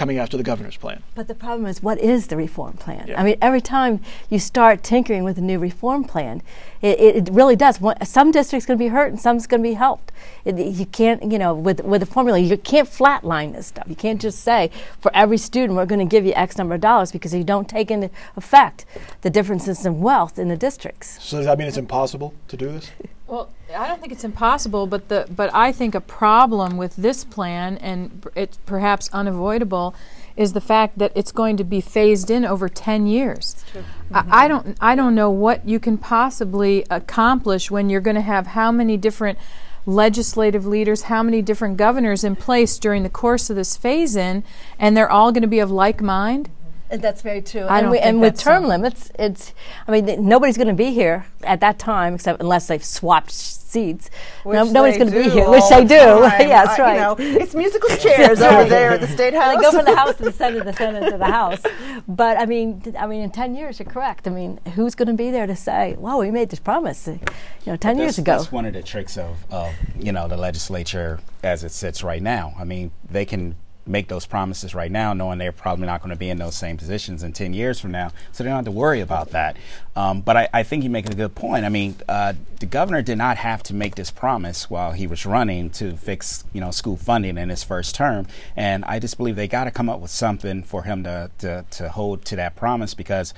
coming 0.00 0.16
after 0.16 0.38
the 0.38 0.42
governor's 0.42 0.78
plan. 0.78 1.02
But 1.14 1.28
the 1.28 1.34
problem 1.34 1.66
is, 1.66 1.82
what 1.82 1.98
is 1.98 2.28
the 2.28 2.36
reform 2.38 2.72
plan? 2.72 3.04
Yeah. 3.06 3.20
I 3.20 3.22
mean, 3.22 3.36
every 3.42 3.60
time 3.60 4.00
you 4.30 4.38
start 4.38 4.82
tinkering 4.82 5.24
with 5.24 5.36
a 5.36 5.42
new 5.42 5.58
reform 5.58 6.04
plan, 6.04 6.40
it, 6.80 6.98
it, 6.98 7.28
really 7.30 7.54
does. 7.54 7.82
One, 7.82 8.02
some 8.06 8.30
districts 8.30 8.64
going 8.64 8.78
to 8.78 8.82
be 8.82 8.88
hurt, 8.88 9.08
and 9.08 9.20
some's 9.20 9.46
going 9.46 9.62
to 9.62 9.68
be 9.68 9.74
helped. 9.74 10.10
It, 10.46 10.56
you 10.58 10.86
can't, 10.86 11.30
you 11.30 11.38
know, 11.38 11.52
with 11.52 11.84
with 11.84 12.00
the 12.00 12.06
formula, 12.06 12.38
you 12.38 12.56
can't 12.56 12.88
flatline 12.88 13.52
this 13.52 13.66
stuff. 13.66 13.84
You 13.88 13.94
can't 13.94 14.18
just 14.18 14.40
say 14.40 14.70
for 15.00 15.14
every 15.14 15.36
student 15.36 15.76
we're 15.76 15.84
going 15.84 15.98
to 16.08 16.10
give 16.10 16.24
you 16.24 16.32
X 16.34 16.56
number 16.56 16.76
of 16.76 16.80
dollars 16.80 17.12
because 17.12 17.34
you 17.34 17.44
don't 17.44 17.68
take 17.68 17.90
into 17.90 18.08
effect 18.38 18.86
the 19.20 19.28
differences 19.28 19.84
in 19.84 20.00
wealth 20.00 20.38
in 20.38 20.48
the 20.48 20.56
districts. 20.56 21.22
So 21.22 21.36
does 21.36 21.46
that 21.46 21.58
mean 21.58 21.68
it's 21.68 21.76
impossible 21.76 22.32
to 22.48 22.56
do 22.56 22.72
this? 22.72 22.90
Well, 23.30 23.48
I 23.76 23.86
don't 23.86 24.00
think 24.00 24.12
it's 24.12 24.24
impossible, 24.24 24.88
but 24.88 25.08
the 25.08 25.24
but 25.30 25.54
I 25.54 25.70
think 25.70 25.94
a 25.94 26.00
problem 26.00 26.76
with 26.76 26.96
this 26.96 27.22
plan, 27.22 27.78
and 27.78 28.26
it's 28.34 28.58
perhaps 28.66 29.08
unavoidable, 29.12 29.94
is 30.36 30.52
the 30.52 30.60
fact 30.60 30.98
that 30.98 31.12
it's 31.14 31.30
going 31.30 31.56
to 31.58 31.62
be 31.62 31.80
phased 31.80 32.28
in 32.28 32.44
over 32.44 32.68
ten 32.68 33.06
years. 33.06 33.64
I, 34.12 34.18
mm-hmm. 34.18 34.32
I 34.32 34.48
don't 34.48 34.76
I 34.80 34.96
don't 34.96 35.14
know 35.14 35.30
what 35.30 35.66
you 35.66 35.78
can 35.78 35.96
possibly 35.96 36.84
accomplish 36.90 37.70
when 37.70 37.88
you're 37.88 38.00
going 38.00 38.16
to 38.16 38.20
have 38.20 38.48
how 38.48 38.72
many 38.72 38.96
different 38.96 39.38
legislative 39.86 40.66
leaders, 40.66 41.02
how 41.02 41.22
many 41.22 41.40
different 41.40 41.76
governors 41.76 42.24
in 42.24 42.34
place 42.34 42.80
during 42.80 43.04
the 43.04 43.08
course 43.08 43.48
of 43.48 43.54
this 43.54 43.76
phase 43.76 44.16
in, 44.16 44.42
and 44.76 44.96
they're 44.96 45.10
all 45.10 45.30
going 45.30 45.42
to 45.42 45.48
be 45.48 45.60
of 45.60 45.70
like 45.70 46.02
mind. 46.02 46.50
And 46.90 47.00
that's 47.00 47.22
very 47.22 47.40
true. 47.42 47.62
I 47.62 47.78
and 47.80 47.90
we, 47.90 47.98
and 47.98 48.20
with 48.20 48.38
term 48.38 48.64
so. 48.64 48.68
limits, 48.68 49.12
it's. 49.18 49.54
I 49.86 49.92
mean, 49.92 50.06
th- 50.06 50.18
nobody's 50.18 50.56
going 50.56 50.68
to 50.68 50.74
be 50.74 50.92
here 50.92 51.24
at 51.44 51.60
that 51.60 51.78
time, 51.78 52.14
except 52.14 52.40
unless 52.40 52.66
they've 52.66 52.84
swapped 52.84 53.30
seats. 53.30 54.10
No, 54.44 54.64
nobody's 54.64 54.98
going 54.98 55.12
to 55.12 55.22
be 55.22 55.30
here, 55.30 55.48
which 55.48 55.62
they 55.70 55.82
the 55.84 55.88
do. 55.88 55.98
time. 56.28 56.40
yeah, 56.48 56.64
that's 56.64 56.80
I- 56.80 56.82
right. 56.82 56.94
You 57.20 57.34
know, 57.36 57.40
it's 57.40 57.54
musical 57.54 57.90
chairs 57.96 58.40
over 58.42 58.68
there 58.68 58.90
at 58.90 59.00
the 59.00 59.06
State 59.06 59.34
House. 59.34 59.54
They 59.56 59.62
go 59.62 59.70
from 59.70 59.84
the 59.84 59.94
House 59.94 60.16
to 60.16 60.24
the 60.24 60.32
Senate, 60.42 60.64
the 60.64 60.72
Senate 60.72 61.08
to 61.10 61.16
the 61.18 61.26
House. 61.26 61.60
But 62.08 62.36
I 62.38 62.46
mean, 62.46 62.80
th- 62.80 62.96
I 62.96 63.06
mean, 63.06 63.22
in 63.22 63.30
ten 63.30 63.54
years, 63.54 63.78
you're 63.78 63.88
correct. 63.88 64.26
I 64.26 64.30
mean, 64.32 64.58
who's 64.74 64.96
going 64.96 65.08
to 65.08 65.14
be 65.14 65.30
there 65.30 65.46
to 65.46 65.54
say, 65.54 65.94
"Well, 65.98 66.18
we 66.18 66.32
made 66.32 66.50
this 66.50 66.58
promise," 66.60 67.06
uh, 67.06 67.12
you 67.12 67.20
know, 67.66 67.76
ten 67.76 67.98
years 67.98 68.18
ago? 68.18 68.38
That's 68.38 68.50
one 68.50 68.66
of 68.66 68.72
the 68.72 68.82
tricks 68.82 69.16
of, 69.16 69.36
of 69.52 69.72
you 69.96 70.10
know 70.10 70.26
the 70.26 70.36
legislature 70.36 71.20
as 71.44 71.62
it 71.62 71.70
sits 71.70 72.02
right 72.02 72.22
now. 72.22 72.52
I 72.58 72.64
mean, 72.64 72.90
they 73.08 73.24
can 73.24 73.54
make 73.90 74.08
those 74.08 74.26
promises 74.26 74.74
right 74.74 74.90
now, 74.90 75.12
knowing 75.12 75.38
they're 75.38 75.52
probably 75.52 75.86
not 75.86 76.00
going 76.00 76.10
to 76.10 76.16
be 76.16 76.30
in 76.30 76.38
those 76.38 76.54
same 76.54 76.76
positions 76.76 77.22
in 77.22 77.32
ten 77.32 77.52
years 77.52 77.80
from 77.80 77.90
now, 77.90 78.12
so 78.32 78.42
they 78.42 78.50
don't 78.50 78.56
have 78.56 78.64
to 78.64 78.70
worry 78.70 79.00
about 79.00 79.30
that. 79.30 79.56
Um, 79.96 80.20
but 80.20 80.36
I, 80.36 80.48
I 80.52 80.62
think 80.62 80.84
you 80.84 80.90
make 80.90 81.08
a 81.08 81.14
good 81.14 81.34
point. 81.34 81.64
I 81.64 81.68
mean, 81.68 81.96
uh, 82.08 82.34
the 82.60 82.66
governor 82.66 83.02
did 83.02 83.18
not 83.18 83.36
have 83.36 83.62
to 83.64 83.74
make 83.74 83.96
this 83.96 84.10
promise 84.10 84.70
while 84.70 84.92
he 84.92 85.06
was 85.06 85.26
running 85.26 85.70
to 85.70 85.96
fix 85.96 86.44
you 86.52 86.60
know 86.60 86.70
school 86.70 86.96
funding 86.96 87.36
in 87.36 87.48
his 87.48 87.62
first 87.62 87.94
term, 87.94 88.26
and 88.56 88.84
I 88.84 88.98
just 88.98 89.16
believe 89.16 89.36
they 89.36 89.48
got 89.48 89.64
to 89.64 89.70
come 89.70 89.88
up 89.88 90.00
with 90.00 90.10
something 90.10 90.62
for 90.62 90.84
him 90.84 91.04
to, 91.04 91.30
to 91.38 91.64
to 91.70 91.88
hold 91.88 92.24
to 92.26 92.36
that 92.36 92.56
promise 92.56 92.94
because. 92.94 93.34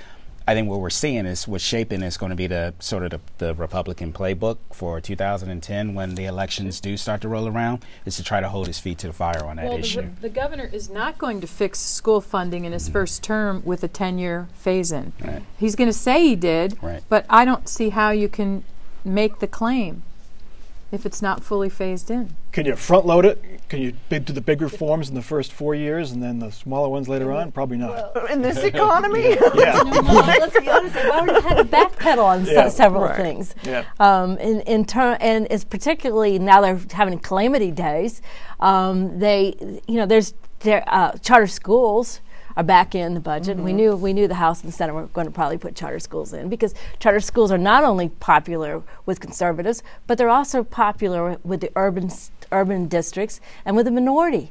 I 0.46 0.54
think 0.54 0.68
what 0.68 0.80
we're 0.80 0.90
seeing 0.90 1.26
is 1.26 1.46
what's 1.46 1.64
shaping 1.64 2.02
is 2.02 2.16
going 2.16 2.30
to 2.30 2.36
be 2.36 2.46
the 2.46 2.74
sort 2.80 3.04
of 3.04 3.10
the, 3.10 3.20
the 3.38 3.54
Republican 3.54 4.12
playbook 4.12 4.58
for 4.72 5.00
2010 5.00 5.94
when 5.94 6.14
the 6.14 6.24
elections 6.24 6.80
do 6.80 6.96
start 6.96 7.20
to 7.22 7.28
roll 7.28 7.46
around 7.48 7.84
is 8.04 8.16
to 8.16 8.24
try 8.24 8.40
to 8.40 8.48
hold 8.48 8.66
his 8.66 8.78
feet 8.78 8.98
to 8.98 9.06
the 9.06 9.12
fire 9.12 9.44
on 9.44 9.56
that 9.56 9.66
Well, 9.66 9.78
issue. 9.78 10.10
the 10.20 10.28
governor 10.28 10.68
is 10.72 10.90
not 10.90 11.18
going 11.18 11.40
to 11.40 11.46
fix 11.46 11.78
school 11.78 12.20
funding 12.20 12.64
in 12.64 12.72
his 12.72 12.84
mm-hmm. 12.84 12.92
first 12.92 13.22
term 13.22 13.62
with 13.64 13.84
a 13.84 13.88
10 13.88 14.18
year 14.18 14.48
phase 14.54 14.90
in. 14.90 15.12
Right. 15.20 15.42
He's 15.58 15.76
going 15.76 15.88
to 15.88 15.96
say 15.96 16.22
he 16.22 16.36
did, 16.36 16.76
Right. 16.82 17.02
but 17.08 17.24
I 17.30 17.44
don't 17.44 17.68
see 17.68 17.90
how 17.90 18.10
you 18.10 18.28
can 18.28 18.64
make 19.04 19.38
the 19.38 19.46
claim 19.48 20.02
if 20.92 21.06
it's 21.06 21.22
not 21.22 21.42
fully 21.42 21.68
phased 21.70 22.10
in. 22.10 22.36
Can 22.52 22.66
you 22.66 22.76
front 22.76 23.06
load 23.06 23.24
it? 23.24 23.42
Can 23.70 23.80
you 23.80 23.94
big, 24.10 24.26
do 24.26 24.32
the 24.34 24.42
big 24.42 24.60
reforms 24.60 25.08
in 25.08 25.14
the 25.14 25.22
first 25.22 25.50
four 25.52 25.74
years 25.74 26.12
and 26.12 26.22
then 26.22 26.38
the 26.38 26.50
smaller 26.52 26.88
ones 26.90 27.08
later 27.08 27.32
on? 27.32 27.50
Probably 27.50 27.78
not. 27.78 28.30
in 28.30 28.42
this 28.42 28.58
economy. 28.58 29.30
yeah. 29.54 29.80
Let's 29.82 30.58
be 30.60 30.68
honest. 30.68 30.94
We've 30.94 31.06
already 31.06 31.40
had 31.48 31.56
to 31.56 31.64
backpedal 31.64 32.22
on 32.22 32.44
se- 32.44 32.52
Yeah. 32.52 32.68
several 32.68 33.04
Right. 33.04 33.16
things. 33.16 33.54
Yeah. 33.64 33.84
Um, 33.98 34.36
in 34.38 34.60
in 34.60 34.84
turn, 34.84 35.16
and 35.20 35.46
it's 35.50 35.64
particularly 35.64 36.38
now 36.38 36.60
they're 36.60 36.78
having 36.92 37.18
calamity 37.18 37.70
days. 37.70 38.20
Um, 38.60 39.18
they, 39.18 39.54
you 39.88 39.96
know, 39.96 40.06
there's 40.06 40.34
their 40.60 40.84
uh, 40.86 41.12
charter 41.22 41.46
schools 41.46 42.20
are 42.56 42.62
back 42.62 42.94
in 42.94 43.14
the 43.14 43.20
budget. 43.20 43.56
We 43.58 43.72
knew 43.72 43.96
we 43.96 44.12
knew 44.12 44.28
the 44.28 44.34
House 44.34 44.62
and 44.62 44.72
the 44.72 44.76
Senate 44.76 44.94
were 44.94 45.06
going 45.06 45.26
to 45.26 45.32
probably 45.32 45.58
put 45.58 45.74
charter 45.74 45.98
schools 45.98 46.32
in 46.32 46.48
because 46.48 46.74
charter 46.98 47.20
schools 47.20 47.50
are 47.50 47.58
not 47.58 47.84
only 47.84 48.08
popular 48.08 48.82
with 49.06 49.20
conservatives, 49.20 49.82
but 50.06 50.18
they're 50.18 50.28
also 50.28 50.64
popular 50.64 51.38
with 51.44 51.60
the 51.60 51.70
urban 51.76 52.10
urban 52.52 52.86
districts 52.86 53.40
and 53.64 53.74
with 53.76 53.86
the 53.86 53.90
minority 53.90 54.50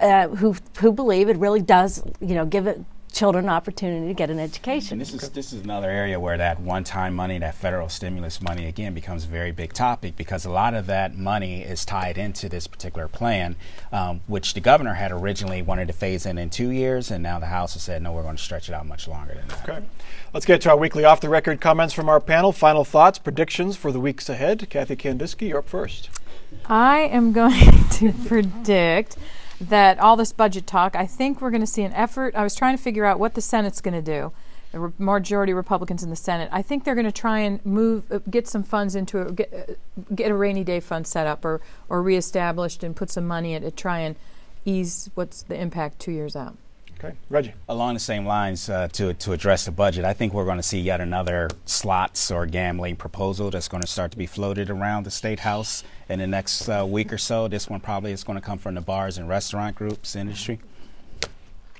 uh, 0.00 0.28
who 0.28 0.54
who 0.78 0.92
believe 0.92 1.28
it 1.28 1.36
really 1.36 1.60
does 1.60 2.02
you 2.20 2.34
know 2.34 2.46
give 2.46 2.66
it 2.66 2.80
children 3.12 3.46
an 3.46 3.50
opportunity 3.50 4.06
to 4.08 4.14
get 4.14 4.30
an 4.30 4.38
education. 4.38 4.94
And 4.94 5.00
this 5.00 5.14
is 5.14 5.30
this 5.30 5.52
is 5.52 5.62
another 5.62 5.90
area 5.90 6.18
where 6.20 6.36
that 6.36 6.60
one-time 6.60 7.14
money, 7.14 7.38
that 7.38 7.54
federal 7.54 7.88
stimulus 7.88 8.40
money, 8.40 8.66
again 8.66 8.94
becomes 8.94 9.24
a 9.24 9.28
very 9.28 9.52
big 9.52 9.72
topic 9.72 10.16
because 10.16 10.44
a 10.44 10.50
lot 10.50 10.74
of 10.74 10.86
that 10.86 11.16
money 11.16 11.62
is 11.62 11.84
tied 11.84 12.18
into 12.18 12.48
this 12.48 12.66
particular 12.66 13.08
plan, 13.08 13.56
um, 13.92 14.20
which 14.26 14.54
the 14.54 14.60
governor 14.60 14.94
had 14.94 15.12
originally 15.12 15.62
wanted 15.62 15.88
to 15.88 15.94
phase 15.94 16.26
in 16.26 16.38
in 16.38 16.50
two 16.50 16.70
years, 16.70 17.10
and 17.10 17.22
now 17.22 17.38
the 17.38 17.46
House 17.46 17.74
has 17.74 17.82
said 17.82 18.02
no, 18.02 18.12
we're 18.12 18.22
going 18.22 18.36
to 18.36 18.42
stretch 18.42 18.68
it 18.68 18.74
out 18.74 18.86
much 18.86 19.08
longer 19.08 19.34
than 19.34 19.48
that. 19.48 19.68
Okay. 19.68 19.84
Let's 20.34 20.46
get 20.46 20.60
to 20.62 20.70
our 20.70 20.76
weekly 20.76 21.04
off 21.04 21.20
the 21.20 21.28
record 21.28 21.60
comments 21.60 21.94
from 21.94 22.08
our 22.08 22.20
panel. 22.20 22.52
Final 22.52 22.84
thoughts, 22.84 23.18
predictions 23.18 23.76
for 23.76 23.92
the 23.92 24.00
weeks 24.00 24.28
ahead. 24.28 24.68
Kathy 24.68 24.96
Candisky, 24.96 25.48
you're 25.48 25.58
up 25.58 25.68
first. 25.68 26.10
I 26.66 27.00
am 27.00 27.32
going 27.32 27.88
to 27.92 28.12
predict 28.26 29.16
that 29.60 29.98
all 29.98 30.16
this 30.16 30.32
budget 30.32 30.66
talk, 30.66 30.94
I 30.94 31.06
think 31.06 31.40
we're 31.40 31.50
going 31.50 31.60
to 31.60 31.66
see 31.66 31.82
an 31.82 31.92
effort. 31.92 32.34
I 32.34 32.42
was 32.42 32.54
trying 32.54 32.76
to 32.76 32.82
figure 32.82 33.04
out 33.04 33.18
what 33.18 33.34
the 33.34 33.40
Senate's 33.40 33.80
going 33.80 33.94
to 33.94 34.02
do. 34.02 34.32
The 34.72 34.80
re- 34.80 34.92
majority 34.98 35.54
Republicans 35.54 36.02
in 36.02 36.10
the 36.10 36.16
Senate. 36.16 36.50
I 36.52 36.60
think 36.60 36.84
they're 36.84 36.94
going 36.94 37.06
to 37.06 37.12
try 37.12 37.38
and 37.40 37.64
move, 37.64 38.10
uh, 38.12 38.18
get 38.30 38.46
some 38.46 38.62
funds 38.62 38.94
into 38.94 39.22
a, 39.22 39.32
get, 39.32 39.52
uh, 39.52 40.02
get 40.14 40.30
a 40.30 40.34
rainy 40.34 40.62
day 40.62 40.78
fund 40.80 41.06
set 41.06 41.26
up 41.26 41.42
or 41.44 41.62
or 41.88 42.02
reestablished 42.02 42.84
and 42.84 42.94
put 42.94 43.10
some 43.10 43.26
money 43.26 43.54
in 43.54 43.64
it 43.64 43.78
try 43.78 44.00
and 44.00 44.14
ease 44.66 45.08
what's 45.14 45.42
the 45.42 45.58
impact 45.58 45.98
two 45.98 46.12
years 46.12 46.36
out. 46.36 46.54
Okay. 46.98 47.14
Reggie. 47.30 47.54
Along 47.68 47.94
the 47.94 48.00
same 48.00 48.26
lines, 48.26 48.68
uh, 48.68 48.88
to 48.88 49.14
to 49.14 49.32
address 49.32 49.64
the 49.64 49.70
budget, 49.70 50.04
I 50.04 50.14
think 50.14 50.34
we're 50.34 50.44
going 50.44 50.56
to 50.56 50.64
see 50.64 50.80
yet 50.80 51.00
another 51.00 51.48
slots 51.64 52.30
or 52.30 52.44
gambling 52.44 52.96
proposal 52.96 53.50
that's 53.50 53.68
going 53.68 53.82
to 53.82 53.86
start 53.86 54.10
to 54.10 54.18
be 54.18 54.26
floated 54.26 54.68
around 54.68 55.04
the 55.04 55.12
state 55.12 55.40
house 55.40 55.84
in 56.08 56.18
the 56.18 56.26
next 56.26 56.68
uh, 56.68 56.84
week 56.84 57.12
or 57.12 57.18
so. 57.18 57.46
This 57.46 57.68
one 57.68 57.78
probably 57.78 58.10
is 58.10 58.24
going 58.24 58.38
to 58.38 58.44
come 58.44 58.58
from 58.58 58.74
the 58.74 58.80
bars 58.80 59.16
and 59.16 59.28
restaurant 59.28 59.76
groups 59.76 60.16
industry. 60.16 60.58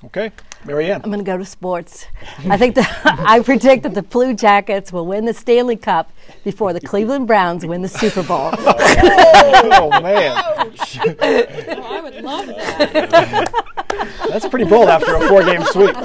Okay. 0.05 0.31
Marianne. 0.65 1.01
I'm 1.03 1.09
going 1.09 1.19
to 1.19 1.25
go 1.25 1.37
to 1.37 1.43
sports. 1.43 2.05
I 2.47 2.55
think 2.57 2.75
the, 2.75 2.87
I 3.03 3.41
predict 3.41 3.83
that 3.83 3.93
the 3.93 4.01
Blue 4.01 4.33
Jackets 4.33 4.93
will 4.93 5.05
win 5.05 5.25
the 5.25 5.33
Stanley 5.33 5.75
Cup 5.75 6.11
before 6.43 6.71
the 6.71 6.79
Cleveland 6.79 7.27
Browns 7.27 7.65
win 7.65 7.81
the 7.81 7.89
Super 7.89 8.23
Bowl. 8.23 8.51
oh, 8.53 9.99
man. 10.01 10.37
I 11.81 12.01
would 12.01 12.23
love 12.23 12.47
that. 12.47 13.53
That's 14.29 14.47
pretty 14.47 14.65
bold 14.65 14.87
after 14.89 15.15
a 15.15 15.27
four 15.27 15.43
game 15.43 15.63
sweep. 15.63 15.95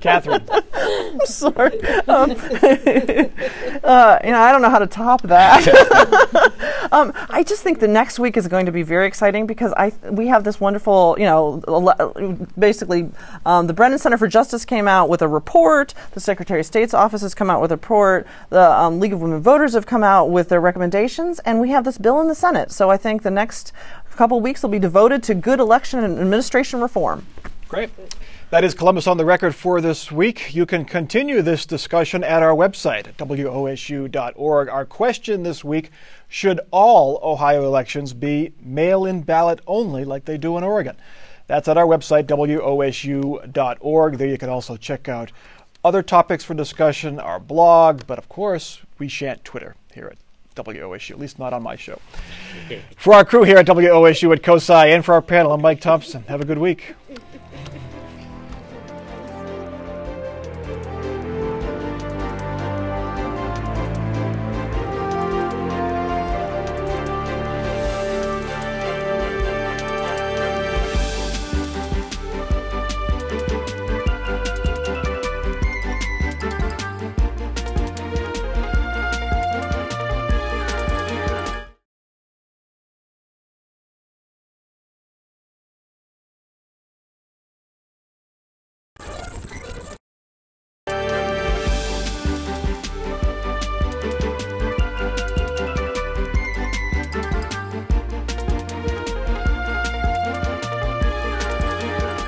Catherine. 0.00 0.44
I'm 0.72 1.20
sorry. 1.26 1.80
Um, 2.08 2.30
uh, 3.84 4.18
you 4.24 4.30
know, 4.30 4.40
I 4.40 4.52
don't 4.52 4.62
know 4.62 4.70
how 4.70 4.78
to 4.78 4.86
top 4.86 5.22
that. 5.22 6.51
Um, 6.92 7.12
I 7.30 7.42
just 7.42 7.62
think 7.62 7.80
the 7.80 7.88
next 7.88 8.18
week 8.18 8.36
is 8.36 8.46
going 8.46 8.66
to 8.66 8.72
be 8.72 8.82
very 8.82 9.06
exciting 9.06 9.46
because 9.46 9.72
I 9.76 9.92
we 10.10 10.26
have 10.28 10.44
this 10.44 10.60
wonderful, 10.60 11.16
you 11.18 11.24
know, 11.24 11.62
basically 12.58 13.10
um, 13.46 13.66
the 13.66 13.72
Brennan 13.72 13.98
Center 13.98 14.18
for 14.18 14.28
Justice 14.28 14.64
came 14.64 14.86
out 14.86 15.08
with 15.08 15.22
a 15.22 15.28
report. 15.28 15.94
The 16.12 16.20
Secretary 16.20 16.60
of 16.60 16.66
State's 16.66 16.92
office 16.92 17.22
has 17.22 17.34
come 17.34 17.48
out 17.48 17.62
with 17.62 17.72
a 17.72 17.76
report. 17.76 18.26
The 18.50 18.70
um, 18.70 19.00
League 19.00 19.14
of 19.14 19.22
Women 19.22 19.40
Voters 19.40 19.72
have 19.72 19.86
come 19.86 20.04
out 20.04 20.26
with 20.26 20.50
their 20.50 20.60
recommendations, 20.60 21.38
and 21.40 21.60
we 21.60 21.70
have 21.70 21.84
this 21.84 21.96
bill 21.96 22.20
in 22.20 22.28
the 22.28 22.34
Senate. 22.34 22.70
So 22.70 22.90
I 22.90 22.98
think 22.98 23.22
the 23.22 23.30
next 23.30 23.72
couple 24.10 24.38
weeks 24.40 24.62
will 24.62 24.70
be 24.70 24.78
devoted 24.78 25.22
to 25.24 25.34
good 25.34 25.60
election 25.60 26.04
and 26.04 26.18
administration 26.18 26.80
reform. 26.80 27.26
Great. 27.68 27.90
That 28.52 28.64
is 28.64 28.74
Columbus 28.74 29.06
on 29.06 29.16
the 29.16 29.24
record 29.24 29.54
for 29.54 29.80
this 29.80 30.12
week. 30.12 30.54
You 30.54 30.66
can 30.66 30.84
continue 30.84 31.40
this 31.40 31.64
discussion 31.64 32.22
at 32.22 32.42
our 32.42 32.54
website, 32.54 33.10
wosu.org. 33.14 34.68
Our 34.68 34.84
question 34.84 35.42
this 35.42 35.64
week 35.64 35.90
should 36.28 36.60
all 36.70 37.18
Ohio 37.22 37.64
elections 37.64 38.12
be 38.12 38.52
mail 38.60 39.06
in 39.06 39.22
ballot 39.22 39.62
only, 39.66 40.04
like 40.04 40.26
they 40.26 40.36
do 40.36 40.58
in 40.58 40.64
Oregon? 40.64 40.96
That's 41.46 41.66
at 41.66 41.78
our 41.78 41.86
website, 41.86 42.24
wosu.org. 42.24 44.18
There 44.18 44.28
you 44.28 44.36
can 44.36 44.50
also 44.50 44.76
check 44.76 45.08
out 45.08 45.32
other 45.82 46.02
topics 46.02 46.44
for 46.44 46.52
discussion, 46.52 47.18
our 47.18 47.40
blog, 47.40 48.02
but 48.06 48.18
of 48.18 48.28
course, 48.28 48.80
we 48.98 49.08
shan't 49.08 49.42
Twitter 49.46 49.76
here 49.94 50.12
at 50.12 50.18
WOSU, 50.66 51.12
at 51.12 51.18
least 51.18 51.38
not 51.38 51.54
on 51.54 51.62
my 51.62 51.76
show. 51.76 51.98
For 52.98 53.14
our 53.14 53.24
crew 53.24 53.44
here 53.44 53.56
at 53.56 53.64
WOSU 53.64 54.30
at 54.30 54.42
COSI 54.42 54.94
and 54.94 55.02
for 55.02 55.14
our 55.14 55.22
panel, 55.22 55.52
I'm 55.52 55.62
Mike 55.62 55.80
Thompson. 55.80 56.24
Have 56.24 56.42
a 56.42 56.44
good 56.44 56.58
week. 56.58 56.94